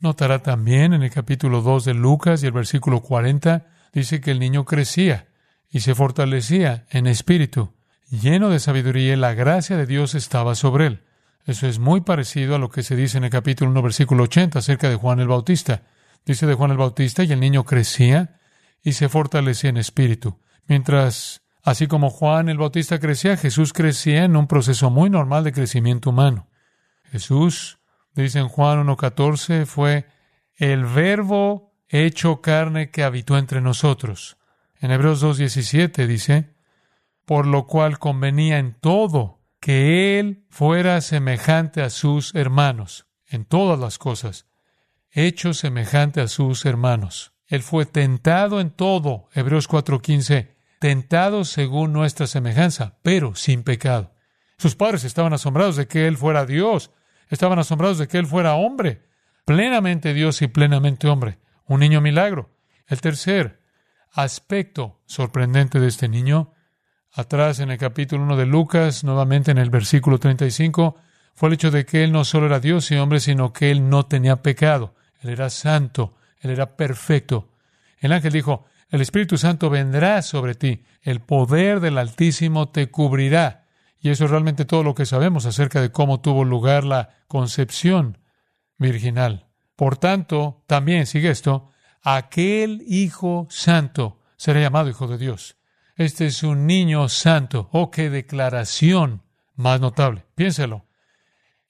Notará 0.00 0.42
también 0.42 0.92
en 0.92 1.02
el 1.02 1.10
capítulo 1.10 1.62
2 1.62 1.84
de 1.84 1.94
Lucas 1.94 2.42
y 2.42 2.46
el 2.46 2.52
versículo 2.52 3.00
40, 3.00 3.66
dice 3.92 4.20
que 4.20 4.30
el 4.30 4.38
niño 4.38 4.64
crecía 4.64 5.28
y 5.70 5.80
se 5.80 5.94
fortalecía 5.94 6.86
en 6.90 7.06
espíritu, 7.06 7.74
lleno 8.10 8.48
de 8.48 8.58
sabiduría 8.58 9.14
y 9.14 9.16
la 9.16 9.34
gracia 9.34 9.76
de 9.76 9.86
Dios 9.86 10.14
estaba 10.14 10.54
sobre 10.54 10.86
él. 10.86 11.02
Eso 11.44 11.66
es 11.66 11.78
muy 11.78 12.02
parecido 12.02 12.54
a 12.54 12.58
lo 12.58 12.70
que 12.70 12.82
se 12.82 12.94
dice 12.94 13.18
en 13.18 13.24
el 13.24 13.30
capítulo 13.30 13.70
1, 13.70 13.82
versículo 13.82 14.24
80 14.24 14.58
acerca 14.58 14.88
de 14.88 14.96
Juan 14.96 15.18
el 15.20 15.28
Bautista. 15.28 15.82
Dice 16.26 16.46
de 16.46 16.54
Juan 16.54 16.72
el 16.72 16.76
Bautista, 16.76 17.24
y 17.24 17.32
el 17.32 17.40
niño 17.40 17.64
crecía 17.64 18.38
y 18.82 18.92
se 18.92 19.08
fortalecía 19.08 19.70
en 19.70 19.78
espíritu. 19.78 20.38
Mientras, 20.66 21.42
así 21.62 21.86
como 21.86 22.10
Juan 22.10 22.48
el 22.48 22.58
Bautista 22.58 22.98
crecía, 22.98 23.36
Jesús 23.36 23.72
crecía 23.72 24.24
en 24.24 24.36
un 24.36 24.46
proceso 24.46 24.90
muy 24.90 25.10
normal 25.10 25.44
de 25.44 25.52
crecimiento 25.52 26.10
humano. 26.10 26.48
Jesús, 27.04 27.78
dice 28.14 28.38
en 28.38 28.48
Juan 28.48 28.86
1.14, 28.86 29.66
fue 29.66 30.06
el 30.56 30.84
verbo 30.84 31.74
hecho 31.88 32.40
carne 32.40 32.90
que 32.90 33.02
habitó 33.02 33.38
entre 33.38 33.60
nosotros. 33.60 34.36
En 34.80 34.90
Hebreos 34.90 35.22
2.17 35.22 36.06
dice, 36.06 36.54
por 37.24 37.46
lo 37.46 37.66
cual 37.66 37.98
convenía 37.98 38.58
en 38.58 38.74
todo 38.74 39.40
que 39.60 40.18
Él 40.18 40.46
fuera 40.50 41.00
semejante 41.00 41.82
a 41.82 41.90
sus 41.90 42.34
hermanos, 42.34 43.06
en 43.26 43.44
todas 43.44 43.78
las 43.78 43.98
cosas, 43.98 44.46
hecho 45.10 45.54
semejante 45.54 46.20
a 46.20 46.28
sus 46.28 46.64
hermanos. 46.64 47.32
Él 47.46 47.62
fue 47.62 47.86
tentado 47.86 48.60
en 48.60 48.70
todo, 48.70 49.28
Hebreos 49.34 49.68
4:15, 49.68 50.57
tentado 50.78 51.44
según 51.44 51.92
nuestra 51.92 52.26
semejanza, 52.26 52.98
pero 53.02 53.34
sin 53.34 53.62
pecado. 53.62 54.14
Sus 54.58 54.74
padres 54.74 55.04
estaban 55.04 55.32
asombrados 55.32 55.76
de 55.76 55.86
que 55.86 56.06
Él 56.06 56.16
fuera 56.16 56.46
Dios, 56.46 56.90
estaban 57.28 57.58
asombrados 57.58 57.98
de 57.98 58.08
que 58.08 58.18
Él 58.18 58.26
fuera 58.26 58.54
hombre, 58.54 59.06
plenamente 59.44 60.14
Dios 60.14 60.42
y 60.42 60.48
plenamente 60.48 61.08
hombre, 61.08 61.38
un 61.66 61.80
niño 61.80 62.00
milagro. 62.00 62.50
El 62.86 63.00
tercer 63.00 63.62
aspecto 64.12 65.00
sorprendente 65.06 65.78
de 65.80 65.88
este 65.88 66.08
niño 66.08 66.52
atrás 67.12 67.60
en 67.60 67.70
el 67.70 67.78
capítulo 67.78 68.22
1 68.24 68.36
de 68.36 68.46
Lucas, 68.46 69.04
nuevamente 69.04 69.50
en 69.50 69.58
el 69.58 69.70
versículo 69.70 70.18
35, 70.18 70.96
fue 71.34 71.48
el 71.48 71.54
hecho 71.54 71.70
de 71.70 71.84
que 71.84 72.04
Él 72.04 72.12
no 72.12 72.24
solo 72.24 72.46
era 72.46 72.60
Dios 72.60 72.90
y 72.90 72.96
hombre, 72.96 73.20
sino 73.20 73.52
que 73.52 73.70
Él 73.70 73.88
no 73.88 74.06
tenía 74.06 74.42
pecado. 74.42 74.94
Él 75.20 75.30
era 75.30 75.50
santo, 75.50 76.16
Él 76.40 76.50
era 76.50 76.76
perfecto. 76.76 77.52
El 77.98 78.12
ángel 78.12 78.32
dijo, 78.32 78.66
el 78.90 79.00
Espíritu 79.00 79.36
Santo 79.36 79.68
vendrá 79.70 80.22
sobre 80.22 80.54
ti, 80.54 80.82
el 81.02 81.20
poder 81.20 81.80
del 81.80 81.98
Altísimo 81.98 82.70
te 82.70 82.90
cubrirá. 82.90 83.66
Y 84.00 84.10
eso 84.10 84.24
es 84.24 84.30
realmente 84.30 84.64
todo 84.64 84.82
lo 84.82 84.94
que 84.94 85.06
sabemos 85.06 85.44
acerca 85.44 85.80
de 85.80 85.90
cómo 85.92 86.20
tuvo 86.20 86.44
lugar 86.44 86.84
la 86.84 87.10
concepción 87.26 88.18
virginal. 88.78 89.48
Por 89.76 89.96
tanto, 89.96 90.64
también 90.66 91.06
sigue 91.06 91.30
esto, 91.30 91.70
aquel 92.02 92.82
Hijo 92.86 93.46
Santo 93.50 94.20
será 94.36 94.60
llamado 94.60 94.88
Hijo 94.88 95.06
de 95.06 95.18
Dios. 95.18 95.56
Este 95.96 96.26
es 96.26 96.42
un 96.44 96.66
niño 96.66 97.08
santo. 97.08 97.68
Oh, 97.72 97.90
qué 97.90 98.08
declaración 98.08 99.22
más 99.56 99.80
notable. 99.80 100.24
Piénselo. 100.36 100.86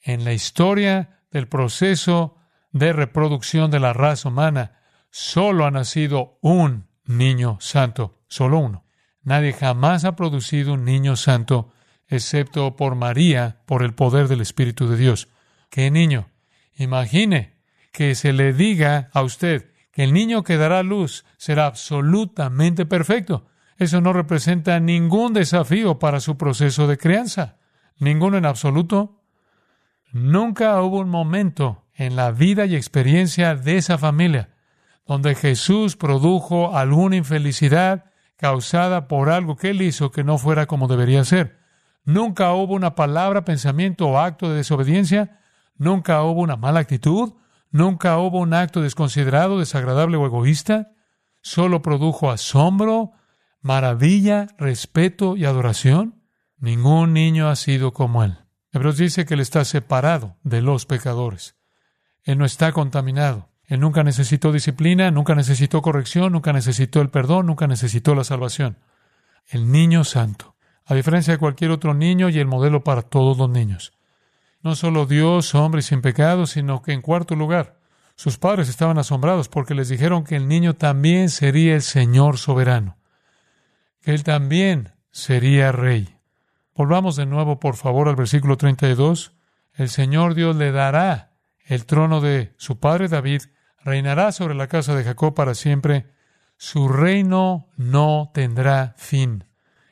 En 0.03 0.25
la 0.25 0.35
historia 0.35 1.23
del 1.31 1.49
proceso 1.49 2.37
de 2.73 2.93
reproducción 2.93 3.71
de 3.71 3.81
la 3.81 3.95
raza 3.95 4.29
humana, 4.29 4.83
solo 5.11 5.65
ha 5.65 5.71
nacido 5.71 6.39
un 6.43 6.88
niño 7.09 7.57
santo, 7.61 8.21
solo 8.29 8.59
uno. 8.59 8.85
Nadie 9.23 9.53
jamás 9.53 10.05
ha 10.05 10.15
producido 10.15 10.75
un 10.75 10.85
niño 10.85 11.17
santo, 11.17 11.73
excepto 12.07 12.77
por 12.77 12.95
María, 12.95 13.63
por 13.67 13.83
el 13.83 13.95
poder 13.95 14.29
del 14.29 14.41
Espíritu 14.41 14.87
de 14.87 14.97
Dios. 14.97 15.29
¿Qué 15.71 15.91
niño? 15.91 16.29
Imagine 16.77 17.57
que 17.93 18.15
se 18.15 18.33
le 18.33 18.53
diga 18.53 19.11
a 19.13 19.23
usted 19.23 19.73
que 19.91 20.05
el 20.05 20.13
niño 20.13 20.45
que 20.45 20.57
dará 20.57 20.83
luz 20.83 21.25
será 21.37 21.67
absolutamente 21.67 22.87
perfecto. 22.87 23.47
Eso 23.77 24.01
no 24.01 24.13
representa 24.13 24.79
ningún 24.79 25.33
desafío 25.33 25.99
para 25.99 26.21
su 26.21 26.37
proceso 26.37 26.87
de 26.87 26.99
crianza, 26.99 27.57
ninguno 27.99 28.39
en 28.39 28.47
absoluto. 28.47 29.23
Nunca 30.13 30.81
hubo 30.83 31.01
un 31.01 31.09
momento 31.09 31.85
en 31.95 32.17
la 32.17 32.31
vida 32.31 32.67
y 32.67 32.77
experiencia 32.77 33.55
de 33.55 33.77
esa 33.77 33.99
familia 33.99 34.51
donde 35.09 35.35
Jesús 35.35 35.97
produjo 35.97 36.77
alguna 36.77 37.17
infelicidad 37.17 38.05
causada 38.37 39.09
por 39.09 39.31
algo 39.31 39.57
que 39.57 39.71
él 39.71 39.81
hizo 39.81 40.11
que 40.11 40.23
no 40.23 40.37
fuera 40.37 40.67
como 40.67 40.87
debería 40.87 41.25
ser. 41.25 41.59
Nunca 42.05 42.53
hubo 42.53 42.75
una 42.75 42.95
palabra, 42.95 43.45
pensamiento 43.45 44.07
o 44.07 44.19
acto 44.19 44.51
de 44.51 44.57
desobediencia. 44.57 45.41
Nunca 45.77 46.23
hubo 46.23 46.43
una 46.43 46.57
mala 46.57 46.81
actitud. 46.81 47.33
Nunca 47.71 48.19
hubo 48.19 48.39
un 48.39 48.53
acto 48.53 48.83
desconsiderado, 48.83 49.59
desagradable 49.59 50.19
o 50.19 50.27
egoísta. 50.27 50.93
Solo 51.41 51.81
produjo 51.81 52.31
asombro, 52.31 53.13
maravilla, 53.63 54.49
respeto 54.59 55.37
y 55.37 55.47
adoración? 55.47 56.23
Ningún 56.59 57.15
niño 57.15 57.49
ha 57.49 57.57
sido 57.57 57.95
como 57.95 58.25
él. 58.25 58.37
Hebreos 58.73 58.99
dice 58.99 59.25
que 59.25 59.35
él 59.35 59.41
está 59.41 59.65
separado 59.65 60.37
de 60.43 60.61
los 60.61 60.85
pecadores. 60.85 61.57
Él 62.25 62.37
no 62.37 62.45
está 62.45 62.73
contaminado. 62.73 63.49
Él 63.69 63.79
nunca 63.79 64.03
necesitó 64.03 64.51
disciplina, 64.51 65.13
nunca 65.13 65.37
necesitó 65.37 65.81
corrección, 65.81 66.33
nunca 66.33 66.53
necesitó 66.53 67.01
el 67.01 67.11
perdón, 67.11 67.47
nunca 67.47 67.69
necesitó 67.69 68.17
la 68.17 68.25
salvación. 68.25 68.79
El 69.47 69.71
niño 69.71 70.03
santo, 70.03 70.57
a 70.85 70.95
diferencia 70.95 71.35
de 71.35 71.39
cualquier 71.39 71.71
otro 71.71 71.95
niño 71.95 72.29
y 72.29 72.41
el 72.41 72.47
modelo 72.47 72.83
para 72.83 73.03
todos 73.03 73.39
los 73.39 73.49
niños. 73.49 73.93
No 74.63 74.75
solo 74.75 75.07
Dios, 75.07 75.55
hombre 75.55 75.83
sin 75.83 76.03
pecado, 76.03 76.47
sino 76.47 76.83
que 76.83 76.93
en 76.93 77.03
cuarto 77.03 77.37
lugar, 77.37 77.79
sus 78.17 78.39
padres 78.39 78.69
estaban 78.69 78.99
asombrados 78.99 79.49
porque 79.49 79.77
les 79.77 79.89
dijeron 79.89 80.25
que 80.25 80.35
el 80.35 80.49
niño 80.49 80.75
también 80.75 81.29
sería 81.29 81.77
el 81.77 81.83
Señor 81.83 82.37
soberano 82.37 82.99
que 84.03 84.13
él 84.13 84.25
también 84.25 84.95
sería 85.11 85.73
rey. 85.73 86.17
Volvamos 86.75 87.17
de 87.17 87.27
nuevo, 87.27 87.59
por 87.59 87.77
favor, 87.77 88.09
al 88.09 88.17
versículo 88.17 88.57
32. 88.57 89.33
El 89.75 89.89
Señor 89.89 90.35
Dios 90.35 90.57
le 90.57 90.73
dará 90.73 91.33
el 91.65 91.87
trono 91.87 92.21
de 92.21 92.55
su 92.57 92.79
padre 92.79 93.09
David, 93.09 93.43
reinará 93.85 94.33
sobre 94.33 94.55
la 94.55 94.67
casa 94.67 94.95
de 94.95 95.05
Jacob 95.05 95.35
para 95.35 95.55
siempre. 95.55 96.07
Su 96.57 96.89
reino 96.89 97.69
no 97.77 98.31
tendrá 98.35 98.95
fin. 98.97 99.45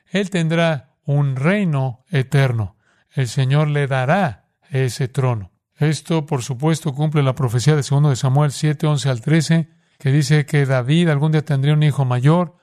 Él 0.05 0.29
tendrá 0.29 0.95
un 1.05 1.35
reino 1.35 2.03
eterno. 2.09 2.75
El 3.11 3.27
Señor 3.27 3.69
le 3.69 3.87
dará 3.87 4.45
ese 4.69 5.07
trono. 5.07 5.51
Esto, 5.75 6.25
por 6.25 6.43
supuesto, 6.43 6.93
cumple 6.93 7.23
la 7.23 7.35
profecía 7.35 7.75
de 7.75 7.83
2 7.87 8.09
de 8.09 8.15
Samuel 8.15 8.51
7, 8.51 8.87
11 8.87 9.09
al 9.09 9.21
13, 9.21 9.69
que 9.99 10.11
dice 10.11 10.45
que 10.45 10.65
David 10.65 11.09
algún 11.09 11.31
día 11.31 11.45
tendría 11.45 11.73
un 11.73 11.83
hijo 11.83 12.03
mayor 12.05 12.57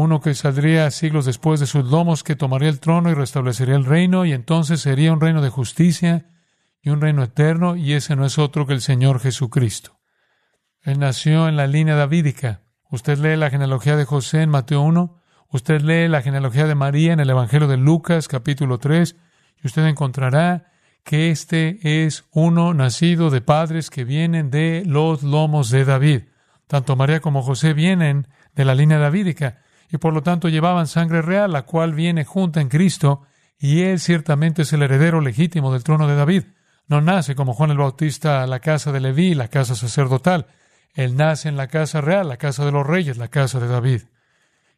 uno 0.00 0.20
que 0.20 0.34
saldría 0.34 0.90
siglos 0.90 1.26
después 1.26 1.60
de 1.60 1.66
sus 1.66 1.84
lomos, 1.84 2.22
que 2.24 2.36
tomaría 2.36 2.70
el 2.70 2.80
trono 2.80 3.10
y 3.10 3.14
restablecería 3.14 3.76
el 3.76 3.84
reino, 3.84 4.24
y 4.24 4.32
entonces 4.32 4.80
sería 4.80 5.12
un 5.12 5.20
reino 5.20 5.42
de 5.42 5.50
justicia 5.50 6.30
y 6.80 6.88
un 6.88 7.00
reino 7.00 7.22
eterno, 7.22 7.76
y 7.76 7.92
ese 7.92 8.16
no 8.16 8.24
es 8.24 8.38
otro 8.38 8.66
que 8.66 8.72
el 8.72 8.80
Señor 8.80 9.20
Jesucristo. 9.20 9.99
Él 10.82 10.98
nació 10.98 11.46
en 11.46 11.56
la 11.56 11.66
línea 11.66 11.94
davídica. 11.94 12.62
Usted 12.90 13.18
lee 13.18 13.36
la 13.36 13.50
genealogía 13.50 13.96
de 13.96 14.06
José 14.06 14.42
en 14.42 14.48
Mateo 14.48 14.80
1, 14.80 15.20
usted 15.50 15.82
lee 15.82 16.08
la 16.08 16.22
genealogía 16.22 16.66
de 16.66 16.74
María 16.74 17.12
en 17.12 17.20
el 17.20 17.28
Evangelio 17.28 17.68
de 17.68 17.76
Lucas 17.76 18.28
capítulo 18.28 18.78
3, 18.78 19.14
y 19.62 19.66
usted 19.66 19.86
encontrará 19.86 20.72
que 21.04 21.30
este 21.30 22.06
es 22.06 22.24
uno 22.32 22.72
nacido 22.72 23.28
de 23.28 23.42
padres 23.42 23.90
que 23.90 24.04
vienen 24.04 24.50
de 24.50 24.82
los 24.86 25.22
lomos 25.22 25.68
de 25.68 25.84
David. 25.84 26.22
Tanto 26.66 26.96
María 26.96 27.20
como 27.20 27.42
José 27.42 27.74
vienen 27.74 28.26
de 28.54 28.64
la 28.64 28.74
línea 28.74 28.98
davídica 28.98 29.58
y 29.90 29.98
por 29.98 30.14
lo 30.14 30.22
tanto 30.22 30.48
llevaban 30.48 30.86
sangre 30.86 31.20
real, 31.20 31.52
la 31.52 31.62
cual 31.62 31.92
viene 31.94 32.24
junta 32.24 32.60
en 32.60 32.68
Cristo, 32.68 33.22
y 33.58 33.82
él 33.82 33.98
ciertamente 33.98 34.62
es 34.62 34.72
el 34.72 34.82
heredero 34.82 35.20
legítimo 35.20 35.72
del 35.72 35.84
trono 35.84 36.06
de 36.06 36.14
David. 36.14 36.44
No 36.86 37.00
nace 37.00 37.34
como 37.34 37.52
Juan 37.52 37.70
el 37.70 37.78
Bautista 37.78 38.46
la 38.46 38.60
casa 38.60 38.92
de 38.92 39.00
Leví, 39.00 39.34
la 39.34 39.48
casa 39.48 39.74
sacerdotal. 39.74 40.46
Él 40.94 41.16
nace 41.16 41.48
en 41.48 41.56
la 41.56 41.68
casa 41.68 42.00
real, 42.00 42.28
la 42.28 42.36
casa 42.36 42.64
de 42.64 42.72
los 42.72 42.86
reyes, 42.86 43.16
la 43.16 43.28
casa 43.28 43.60
de 43.60 43.68
David. 43.68 44.02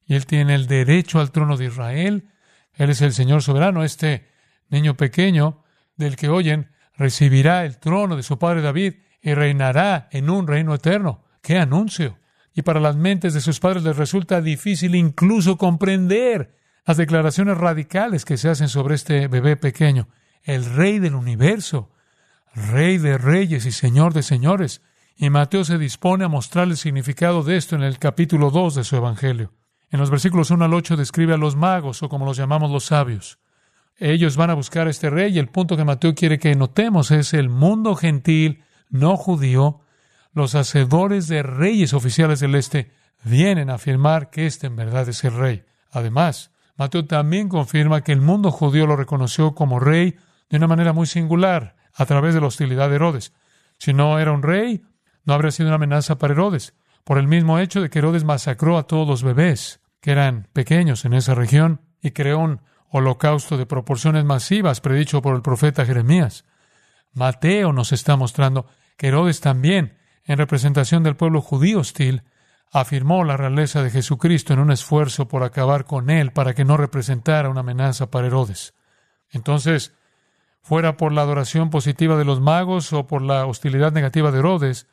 Y 0.06 0.14
él 0.14 0.26
tiene 0.26 0.54
el 0.54 0.66
derecho 0.66 1.20
al 1.20 1.30
trono 1.30 1.56
de 1.56 1.66
Israel. 1.66 2.28
Él 2.74 2.90
es 2.90 3.00
el 3.00 3.12
Señor 3.12 3.42
soberano. 3.42 3.84
Este 3.84 4.28
niño 4.68 4.96
pequeño 4.96 5.62
del 5.96 6.16
que 6.16 6.28
oyen 6.28 6.70
recibirá 6.96 7.64
el 7.64 7.78
trono 7.78 8.16
de 8.16 8.22
su 8.22 8.38
padre 8.38 8.62
David 8.62 8.94
y 9.20 9.34
reinará 9.34 10.08
en 10.10 10.28
un 10.28 10.46
reino 10.46 10.74
eterno. 10.74 11.24
¡Qué 11.40 11.58
anuncio! 11.58 12.18
Y 12.54 12.62
para 12.62 12.80
las 12.80 12.96
mentes 12.96 13.34
de 13.34 13.40
sus 13.40 13.60
padres 13.60 13.82
les 13.82 13.96
resulta 13.96 14.42
difícil 14.42 14.94
incluso 14.94 15.56
comprender 15.56 16.56
las 16.84 16.96
declaraciones 16.96 17.56
radicales 17.56 18.24
que 18.24 18.36
se 18.36 18.48
hacen 18.48 18.68
sobre 18.68 18.96
este 18.96 19.28
bebé 19.28 19.56
pequeño, 19.56 20.08
el 20.42 20.64
rey 20.64 20.98
del 20.98 21.14
universo, 21.14 21.90
rey 22.54 22.98
de 22.98 23.16
reyes 23.16 23.64
y 23.64 23.72
señor 23.72 24.12
de 24.12 24.22
señores. 24.22 24.82
Y 25.16 25.30
Mateo 25.30 25.64
se 25.64 25.78
dispone 25.78 26.24
a 26.24 26.28
mostrar 26.28 26.68
el 26.68 26.76
significado 26.76 27.42
de 27.42 27.56
esto 27.56 27.76
en 27.76 27.82
el 27.82 27.98
capítulo 27.98 28.50
2 28.50 28.76
de 28.76 28.84
su 28.84 28.96
Evangelio. 28.96 29.52
En 29.90 30.00
los 30.00 30.10
versículos 30.10 30.50
1 30.50 30.64
al 30.64 30.74
8 30.74 30.96
describe 30.96 31.34
a 31.34 31.36
los 31.36 31.54
magos, 31.54 32.02
o 32.02 32.08
como 32.08 32.24
los 32.24 32.36
llamamos 32.36 32.70
los 32.70 32.86
sabios. 32.86 33.38
Ellos 33.98 34.36
van 34.36 34.50
a 34.50 34.54
buscar 34.54 34.86
a 34.86 34.90
este 34.90 35.10
rey 35.10 35.34
y 35.34 35.38
el 35.38 35.48
punto 35.48 35.76
que 35.76 35.84
Mateo 35.84 36.14
quiere 36.14 36.38
que 36.38 36.54
notemos 36.54 37.10
es 37.10 37.34
el 37.34 37.50
mundo 37.50 37.94
gentil, 37.94 38.64
no 38.88 39.16
judío, 39.16 39.80
los 40.32 40.54
hacedores 40.54 41.28
de 41.28 41.42
reyes 41.42 41.92
oficiales 41.92 42.40
del 42.40 42.54
este, 42.54 42.90
vienen 43.22 43.70
a 43.70 43.74
afirmar 43.74 44.30
que 44.30 44.46
este 44.46 44.66
en 44.66 44.76
verdad 44.76 45.08
es 45.08 45.22
el 45.24 45.34
rey. 45.34 45.64
Además, 45.90 46.52
Mateo 46.76 47.04
también 47.04 47.48
confirma 47.48 48.00
que 48.00 48.12
el 48.12 48.22
mundo 48.22 48.50
judío 48.50 48.86
lo 48.86 48.96
reconoció 48.96 49.54
como 49.54 49.78
rey 49.78 50.16
de 50.48 50.56
una 50.56 50.66
manera 50.66 50.92
muy 50.92 51.06
singular, 51.06 51.76
a 51.94 52.06
través 52.06 52.34
de 52.34 52.40
la 52.40 52.46
hostilidad 52.46 52.88
de 52.88 52.96
Herodes. 52.96 53.34
Si 53.78 53.92
no 53.92 54.18
era 54.18 54.32
un 54.32 54.42
rey, 54.42 54.82
no 55.24 55.34
habría 55.34 55.50
sido 55.50 55.68
una 55.68 55.76
amenaza 55.76 56.18
para 56.18 56.34
Herodes, 56.34 56.74
por 57.04 57.18
el 57.18 57.28
mismo 57.28 57.58
hecho 57.58 57.80
de 57.80 57.90
que 57.90 57.98
Herodes 57.98 58.24
masacró 58.24 58.78
a 58.78 58.86
todos 58.86 59.08
los 59.08 59.22
bebés 59.22 59.80
que 60.00 60.10
eran 60.10 60.48
pequeños 60.52 61.04
en 61.04 61.14
esa 61.14 61.34
región 61.34 61.80
y 62.02 62.10
creó 62.10 62.40
un 62.40 62.60
holocausto 62.90 63.56
de 63.56 63.66
proporciones 63.66 64.24
masivas 64.24 64.80
predicho 64.80 65.22
por 65.22 65.34
el 65.34 65.42
profeta 65.42 65.86
Jeremías. 65.86 66.44
Mateo 67.14 67.72
nos 67.72 67.92
está 67.92 68.16
mostrando 68.16 68.66
que 68.96 69.08
Herodes 69.08 69.40
también, 69.40 69.98
en 70.24 70.38
representación 70.38 71.02
del 71.02 71.16
pueblo 71.16 71.40
judío 71.40 71.80
hostil, 71.80 72.22
afirmó 72.72 73.24
la 73.24 73.36
realeza 73.36 73.82
de 73.82 73.90
Jesucristo 73.90 74.52
en 74.52 74.58
un 74.58 74.70
esfuerzo 74.70 75.28
por 75.28 75.42
acabar 75.42 75.84
con 75.84 76.10
él 76.10 76.32
para 76.32 76.54
que 76.54 76.64
no 76.64 76.76
representara 76.76 77.50
una 77.50 77.60
amenaza 77.60 78.10
para 78.10 78.26
Herodes. 78.26 78.74
Entonces, 79.30 79.94
fuera 80.62 80.96
por 80.96 81.12
la 81.12 81.22
adoración 81.22 81.70
positiva 81.70 82.16
de 82.16 82.24
los 82.24 82.40
magos 82.40 82.92
o 82.92 83.06
por 83.06 83.22
la 83.22 83.46
hostilidad 83.46 83.92
negativa 83.92 84.30
de 84.30 84.38
Herodes, 84.38 84.88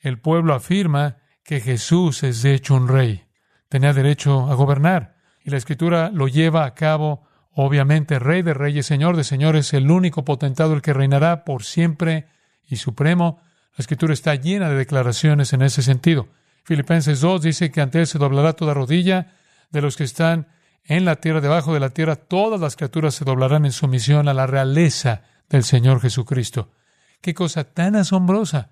el 0.00 0.20
pueblo 0.20 0.54
afirma 0.54 1.18
que 1.44 1.60
Jesús 1.60 2.22
es 2.22 2.42
de 2.42 2.54
hecho 2.54 2.74
un 2.74 2.88
rey. 2.88 3.24
Tenía 3.68 3.92
derecho 3.92 4.50
a 4.50 4.54
gobernar. 4.54 5.16
Y 5.42 5.50
la 5.50 5.56
escritura 5.56 6.10
lo 6.10 6.28
lleva 6.28 6.64
a 6.64 6.74
cabo, 6.74 7.26
obviamente, 7.52 8.18
rey 8.18 8.42
de 8.42 8.54
reyes, 8.54 8.86
señor 8.86 9.16
de 9.16 9.24
señores, 9.24 9.72
el 9.72 9.90
único 9.90 10.24
potentado, 10.24 10.74
el 10.74 10.82
que 10.82 10.92
reinará 10.92 11.44
por 11.44 11.64
siempre 11.64 12.28
y 12.66 12.76
supremo. 12.76 13.40
La 13.76 13.82
escritura 13.82 14.12
está 14.12 14.34
llena 14.34 14.68
de 14.68 14.76
declaraciones 14.76 15.52
en 15.52 15.62
ese 15.62 15.82
sentido. 15.82 16.28
Filipenses 16.64 17.20
2 17.20 17.42
dice 17.42 17.70
que 17.70 17.80
ante 17.80 18.00
él 18.00 18.06
se 18.06 18.18
doblará 18.18 18.52
toda 18.52 18.74
rodilla 18.74 19.34
de 19.70 19.80
los 19.80 19.96
que 19.96 20.04
están 20.04 20.48
en 20.84 21.04
la 21.04 21.16
tierra, 21.16 21.40
debajo 21.40 21.74
de 21.74 21.80
la 21.80 21.90
tierra, 21.90 22.16
todas 22.16 22.60
las 22.60 22.76
criaturas 22.76 23.14
se 23.14 23.24
doblarán 23.24 23.66
en 23.66 23.72
sumisión 23.72 24.26
a 24.28 24.34
la 24.34 24.46
realeza 24.46 25.22
del 25.48 25.62
Señor 25.62 26.00
Jesucristo. 26.00 26.72
Qué 27.20 27.34
cosa 27.34 27.64
tan 27.64 27.94
asombrosa. 27.94 28.70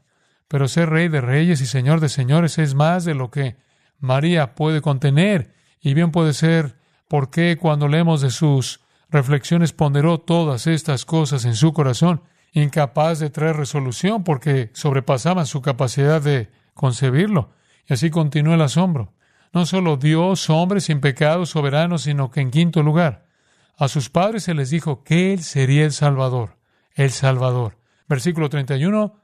Pero 0.48 0.68
ser 0.68 0.90
rey 0.90 1.08
de 1.08 1.20
reyes 1.20 1.60
y 1.60 1.66
señor 1.66 2.00
de 2.00 2.08
señores 2.08 2.58
es 2.58 2.74
más 2.74 3.04
de 3.04 3.14
lo 3.14 3.30
que 3.30 3.56
María 3.98 4.54
puede 4.54 4.80
contener. 4.80 5.54
Y 5.80 5.94
bien 5.94 6.12
puede 6.12 6.32
ser 6.32 6.76
por 7.08 7.30
qué 7.30 7.56
cuando 7.56 7.88
leemos 7.88 8.20
de 8.20 8.30
sus 8.30 8.80
reflexiones 9.08 9.72
ponderó 9.72 10.18
todas 10.18 10.66
estas 10.66 11.04
cosas 11.04 11.44
en 11.44 11.54
su 11.54 11.72
corazón, 11.72 12.22
incapaz 12.52 13.18
de 13.18 13.30
traer 13.30 13.56
resolución 13.56 14.24
porque 14.24 14.70
sobrepasaban 14.72 15.46
su 15.46 15.62
capacidad 15.62 16.20
de 16.22 16.50
concebirlo. 16.74 17.50
Y 17.88 17.94
así 17.94 18.10
continúa 18.10 18.54
el 18.54 18.62
asombro. 18.62 19.12
No 19.52 19.64
solo 19.64 19.96
Dios, 19.96 20.50
hombre 20.50 20.80
sin 20.80 21.00
pecado, 21.00 21.46
soberano, 21.46 21.98
sino 21.98 22.30
que 22.30 22.40
en 22.40 22.50
quinto 22.50 22.82
lugar, 22.82 23.26
a 23.78 23.88
sus 23.88 24.10
padres 24.10 24.44
se 24.44 24.54
les 24.54 24.70
dijo 24.70 25.02
que 25.04 25.32
Él 25.32 25.42
sería 25.42 25.84
el 25.84 25.92
Salvador, 25.92 26.56
el 26.94 27.10
Salvador. 27.10 27.78
Versículo 28.08 28.48
31, 28.48 29.14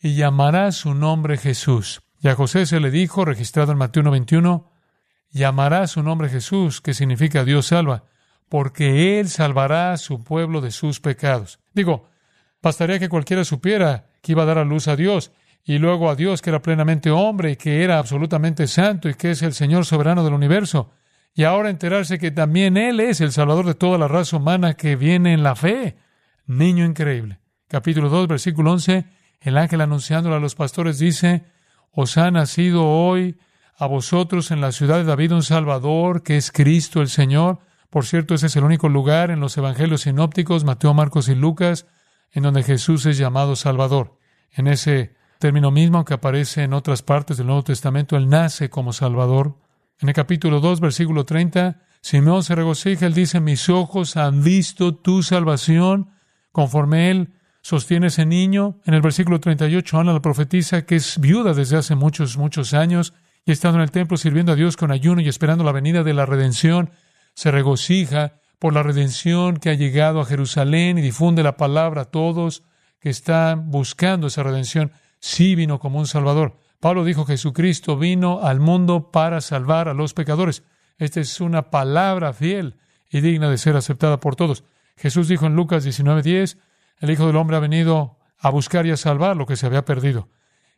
y 0.00 0.14
llamará 0.14 0.72
su 0.72 0.94
nombre 0.94 1.36
Jesús. 1.36 2.02
Y 2.20 2.28
a 2.28 2.34
José 2.34 2.66
se 2.66 2.80
le 2.80 2.90
dijo, 2.90 3.24
registrado 3.24 3.72
en 3.72 3.78
Mateo 3.78 4.02
1.21, 4.02 4.66
llamará 5.30 5.86
su 5.86 6.02
nombre 6.02 6.28
Jesús, 6.28 6.80
que 6.80 6.94
significa 6.94 7.44
Dios 7.44 7.66
salva, 7.66 8.04
porque 8.48 9.20
Él 9.20 9.28
salvará 9.28 9.92
a 9.92 9.96
su 9.96 10.24
pueblo 10.24 10.60
de 10.60 10.70
sus 10.70 11.00
pecados. 11.00 11.60
Digo, 11.74 12.08
bastaría 12.62 12.98
que 12.98 13.08
cualquiera 13.08 13.44
supiera 13.44 14.06
que 14.22 14.32
iba 14.32 14.42
a 14.42 14.46
dar 14.46 14.58
a 14.58 14.64
luz 14.64 14.88
a 14.88 14.96
Dios, 14.96 15.32
y 15.64 15.78
luego 15.78 16.10
a 16.10 16.16
Dios 16.16 16.42
que 16.42 16.50
era 16.50 16.62
plenamente 16.62 17.10
hombre 17.10 17.52
y 17.52 17.56
que 17.56 17.84
era 17.84 17.98
absolutamente 17.98 18.66
santo 18.66 19.08
y 19.08 19.14
que 19.14 19.32
es 19.32 19.42
el 19.42 19.52
Señor 19.52 19.84
soberano 19.84 20.24
del 20.24 20.34
universo. 20.34 20.90
Y 21.34 21.44
ahora 21.44 21.70
enterarse 21.70 22.18
que 22.18 22.30
también 22.30 22.76
Él 22.76 22.98
es 23.00 23.20
el 23.20 23.32
Salvador 23.32 23.66
de 23.66 23.74
toda 23.74 23.98
la 23.98 24.08
raza 24.08 24.36
humana 24.36 24.74
que 24.74 24.96
viene 24.96 25.32
en 25.32 25.42
la 25.42 25.54
fe. 25.54 25.96
Niño 26.46 26.84
increíble. 26.84 27.38
Capítulo 27.68 28.08
2, 28.08 28.26
versículo 28.26 28.72
11. 28.72 29.04
El 29.40 29.56
ángel 29.56 29.80
anunciándole 29.80 30.36
a 30.36 30.40
los 30.40 30.54
pastores 30.54 30.98
dice, 30.98 31.44
Os 31.92 32.18
ha 32.18 32.30
nacido 32.30 32.86
hoy 32.86 33.38
a 33.76 33.86
vosotros 33.86 34.50
en 34.50 34.60
la 34.60 34.72
ciudad 34.72 34.98
de 34.98 35.04
David 35.04 35.32
un 35.32 35.42
Salvador, 35.42 36.22
que 36.22 36.36
es 36.36 36.52
Cristo 36.52 37.00
el 37.00 37.08
Señor. 37.08 37.60
Por 37.88 38.04
cierto, 38.04 38.34
ese 38.34 38.46
es 38.46 38.56
el 38.56 38.64
único 38.64 38.90
lugar 38.90 39.30
en 39.30 39.40
los 39.40 39.56
evangelios 39.56 40.02
sinópticos, 40.02 40.64
Mateo, 40.64 40.92
Marcos 40.92 41.28
y 41.28 41.34
Lucas, 41.34 41.86
en 42.32 42.42
donde 42.42 42.62
Jesús 42.62 43.06
es 43.06 43.16
llamado 43.16 43.56
Salvador. 43.56 44.18
En 44.52 44.66
ese 44.66 45.16
término 45.38 45.70
mismo 45.70 46.04
que 46.04 46.14
aparece 46.14 46.62
en 46.62 46.74
otras 46.74 47.02
partes 47.02 47.38
del 47.38 47.46
Nuevo 47.46 47.64
Testamento, 47.64 48.16
Él 48.18 48.28
nace 48.28 48.68
como 48.68 48.92
Salvador. 48.92 49.56
En 49.98 50.08
el 50.08 50.14
capítulo 50.14 50.60
2, 50.60 50.80
versículo 50.80 51.24
30, 51.24 51.82
Simeón 52.02 52.42
se 52.42 52.54
regocija, 52.54 53.06
él 53.06 53.12
dice, 53.12 53.40
mis 53.40 53.68
ojos 53.68 54.16
han 54.16 54.42
visto 54.42 54.94
tu 54.94 55.22
salvación, 55.22 56.10
conforme 56.52 57.10
él 57.10 57.34
sostiene 57.62 58.08
ese 58.08 58.26
niño. 58.26 58.80
En 58.84 58.94
el 58.94 59.02
versículo 59.02 59.40
38, 59.40 59.98
Ana 59.98 60.12
la 60.12 60.22
profetiza, 60.22 60.86
que 60.86 60.96
es 60.96 61.18
viuda 61.20 61.54
desde 61.54 61.76
hace 61.76 61.94
muchos, 61.94 62.36
muchos 62.36 62.74
años, 62.74 63.14
y 63.44 63.52
estando 63.52 63.78
en 63.78 63.82
el 63.82 63.90
templo 63.90 64.16
sirviendo 64.16 64.52
a 64.52 64.56
Dios 64.56 64.76
con 64.76 64.90
ayuno 64.90 65.20
y 65.20 65.28
esperando 65.28 65.64
la 65.64 65.72
venida 65.72 66.02
de 66.02 66.14
la 66.14 66.26
redención, 66.26 66.90
se 67.34 67.50
regocija 67.50 68.40
por 68.58 68.74
la 68.74 68.82
redención 68.82 69.56
que 69.56 69.70
ha 69.70 69.74
llegado 69.74 70.20
a 70.20 70.26
Jerusalén 70.26 70.98
y 70.98 71.02
difunde 71.02 71.42
la 71.42 71.56
palabra 71.56 72.02
a 72.02 72.04
todos 72.04 72.62
que 73.00 73.08
están 73.08 73.70
buscando 73.70 74.26
esa 74.26 74.42
redención 74.42 74.92
sí 75.18 75.54
vino 75.54 75.78
como 75.78 75.98
un 75.98 76.06
Salvador. 76.06 76.58
Pablo 76.80 77.04
dijo, 77.04 77.24
Jesucristo 77.24 77.96
vino 77.96 78.40
al 78.42 78.60
mundo 78.60 79.10
para 79.10 79.40
salvar 79.40 79.88
a 79.88 79.94
los 79.94 80.14
pecadores. 80.14 80.62
Esta 80.98 81.20
es 81.20 81.40
una 81.40 81.70
palabra 81.70 82.32
fiel 82.32 82.76
y 83.10 83.20
digna 83.20 83.50
de 83.50 83.58
ser 83.58 83.76
aceptada 83.76 84.20
por 84.20 84.36
todos. 84.36 84.64
Jesús 84.96 85.28
dijo 85.28 85.46
en 85.46 85.56
Lucas 85.56 85.84
19:10, 85.84 86.58
el 87.00 87.10
Hijo 87.10 87.26
del 87.26 87.36
Hombre 87.36 87.56
ha 87.56 87.60
venido 87.60 88.18
a 88.38 88.50
buscar 88.50 88.86
y 88.86 88.90
a 88.90 88.96
salvar 88.96 89.36
lo 89.36 89.46
que 89.46 89.56
se 89.56 89.66
había 89.66 89.84
perdido. 89.84 90.28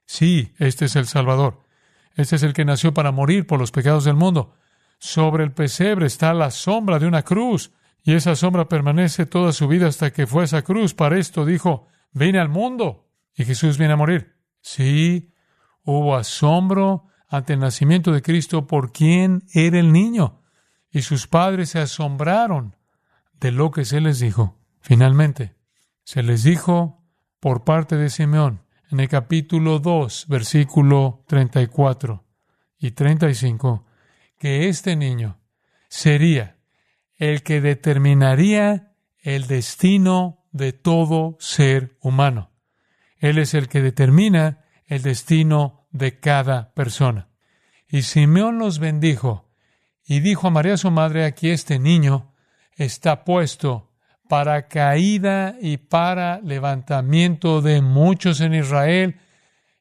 Sí, 0.07 0.55
este 0.59 0.87
es 0.87 0.97
el 0.97 1.07
Salvador. 1.07 1.65
Este 2.15 2.37
es 2.37 2.43
el 2.43 2.53
que 2.53 2.65
nació 2.65 2.95
para 2.95 3.13
morir 3.13 3.47
por 3.47 3.59
los 3.59 3.71
pecados 3.71 4.05
del 4.05 4.15
mundo. 4.15 4.55
Sobre 4.99 5.45
el 5.45 5.53
pesebre 5.53 6.07
está 6.07 6.33
la 6.33 6.51
sombra 6.51 6.99
de 6.99 7.07
una 7.07 7.23
cruz, 7.23 7.73
y 8.05 8.15
esa 8.15 8.37
sombra 8.37 8.69
permanece 8.69 9.27
toda 9.27 9.53
su 9.53 9.69
vida 9.69 9.87
hasta 9.87 10.13
que 10.13 10.27
fue 10.27 10.45
esa 10.45 10.63
cruz. 10.63 10.95
Para 10.95 11.19
esto 11.19 11.45
dijo, 11.45 11.87
vine 12.13 12.39
al 12.39 12.49
mundo, 12.49 13.09
y 13.35 13.45
Jesús 13.45 13.79
viene 13.79 13.95
a 13.95 13.97
morir. 13.97 14.37
Sí, 14.61 15.33
hubo 15.85 16.17
asombro 16.17 17.07
ante 17.29 17.55
el 17.55 17.61
nacimiento 17.61 18.13
de 18.13 18.23
Cristo 18.23 18.67
por 18.67 18.93
quién 18.93 19.45
era 19.53 19.79
el 19.79 19.93
niño. 19.93 20.43
Y 20.91 21.03
sus 21.03 21.27
padres 21.27 21.71
se 21.71 21.81
asombraron 21.81 22.77
de 23.41 23.51
lo 23.51 23.71
que 23.71 23.85
se 23.85 24.01
les 24.01 24.21
dijo. 24.21 24.59
Finalmente, 24.81 25.55
se 26.05 26.23
les 26.23 26.43
dijo 26.43 27.03
por 27.41 27.65
parte 27.65 27.97
de 27.97 28.11
Simeón 28.11 28.63
en 28.91 29.01
el 29.01 29.09
capítulo 29.09 29.79
2, 29.79 30.27
versículo 30.29 31.25
34 31.27 32.25
y 32.79 32.91
35, 32.91 33.87
que 34.39 34.69
este 34.69 34.97
niño 34.97 35.39
sería 35.89 36.59
el 37.17 37.43
que 37.43 37.61
determinaría 37.61 38.95
el 39.19 39.47
destino 39.47 40.45
de 40.51 40.73
todo 40.73 41.37
ser 41.39 41.97
humano. 42.01 42.51
Él 43.19 43.39
es 43.39 43.55
el 43.55 43.69
que 43.69 43.81
determina 43.81 44.65
el 44.87 45.03
destino 45.03 45.87
de 45.91 46.19
cada 46.19 46.75
persona. 46.75 47.29
Y 47.89 48.03
Simeón 48.03 48.59
los 48.59 48.79
bendijo 48.79 49.49
y 50.05 50.21
dijo 50.21 50.49
a 50.49 50.51
María 50.51 50.77
su 50.77 50.91
madre, 50.91 51.25
aquí 51.25 51.51
este 51.51 51.79
niño 51.79 52.35
está 52.75 53.25
puesto 53.25 53.92
para 54.33 54.67
caída 54.67 55.57
y 55.61 55.77
para 55.77 56.41
levantamiento 56.41 57.61
de 57.61 57.83
muchos 57.83 58.41
en 58.41 58.55
Israel 58.55 59.21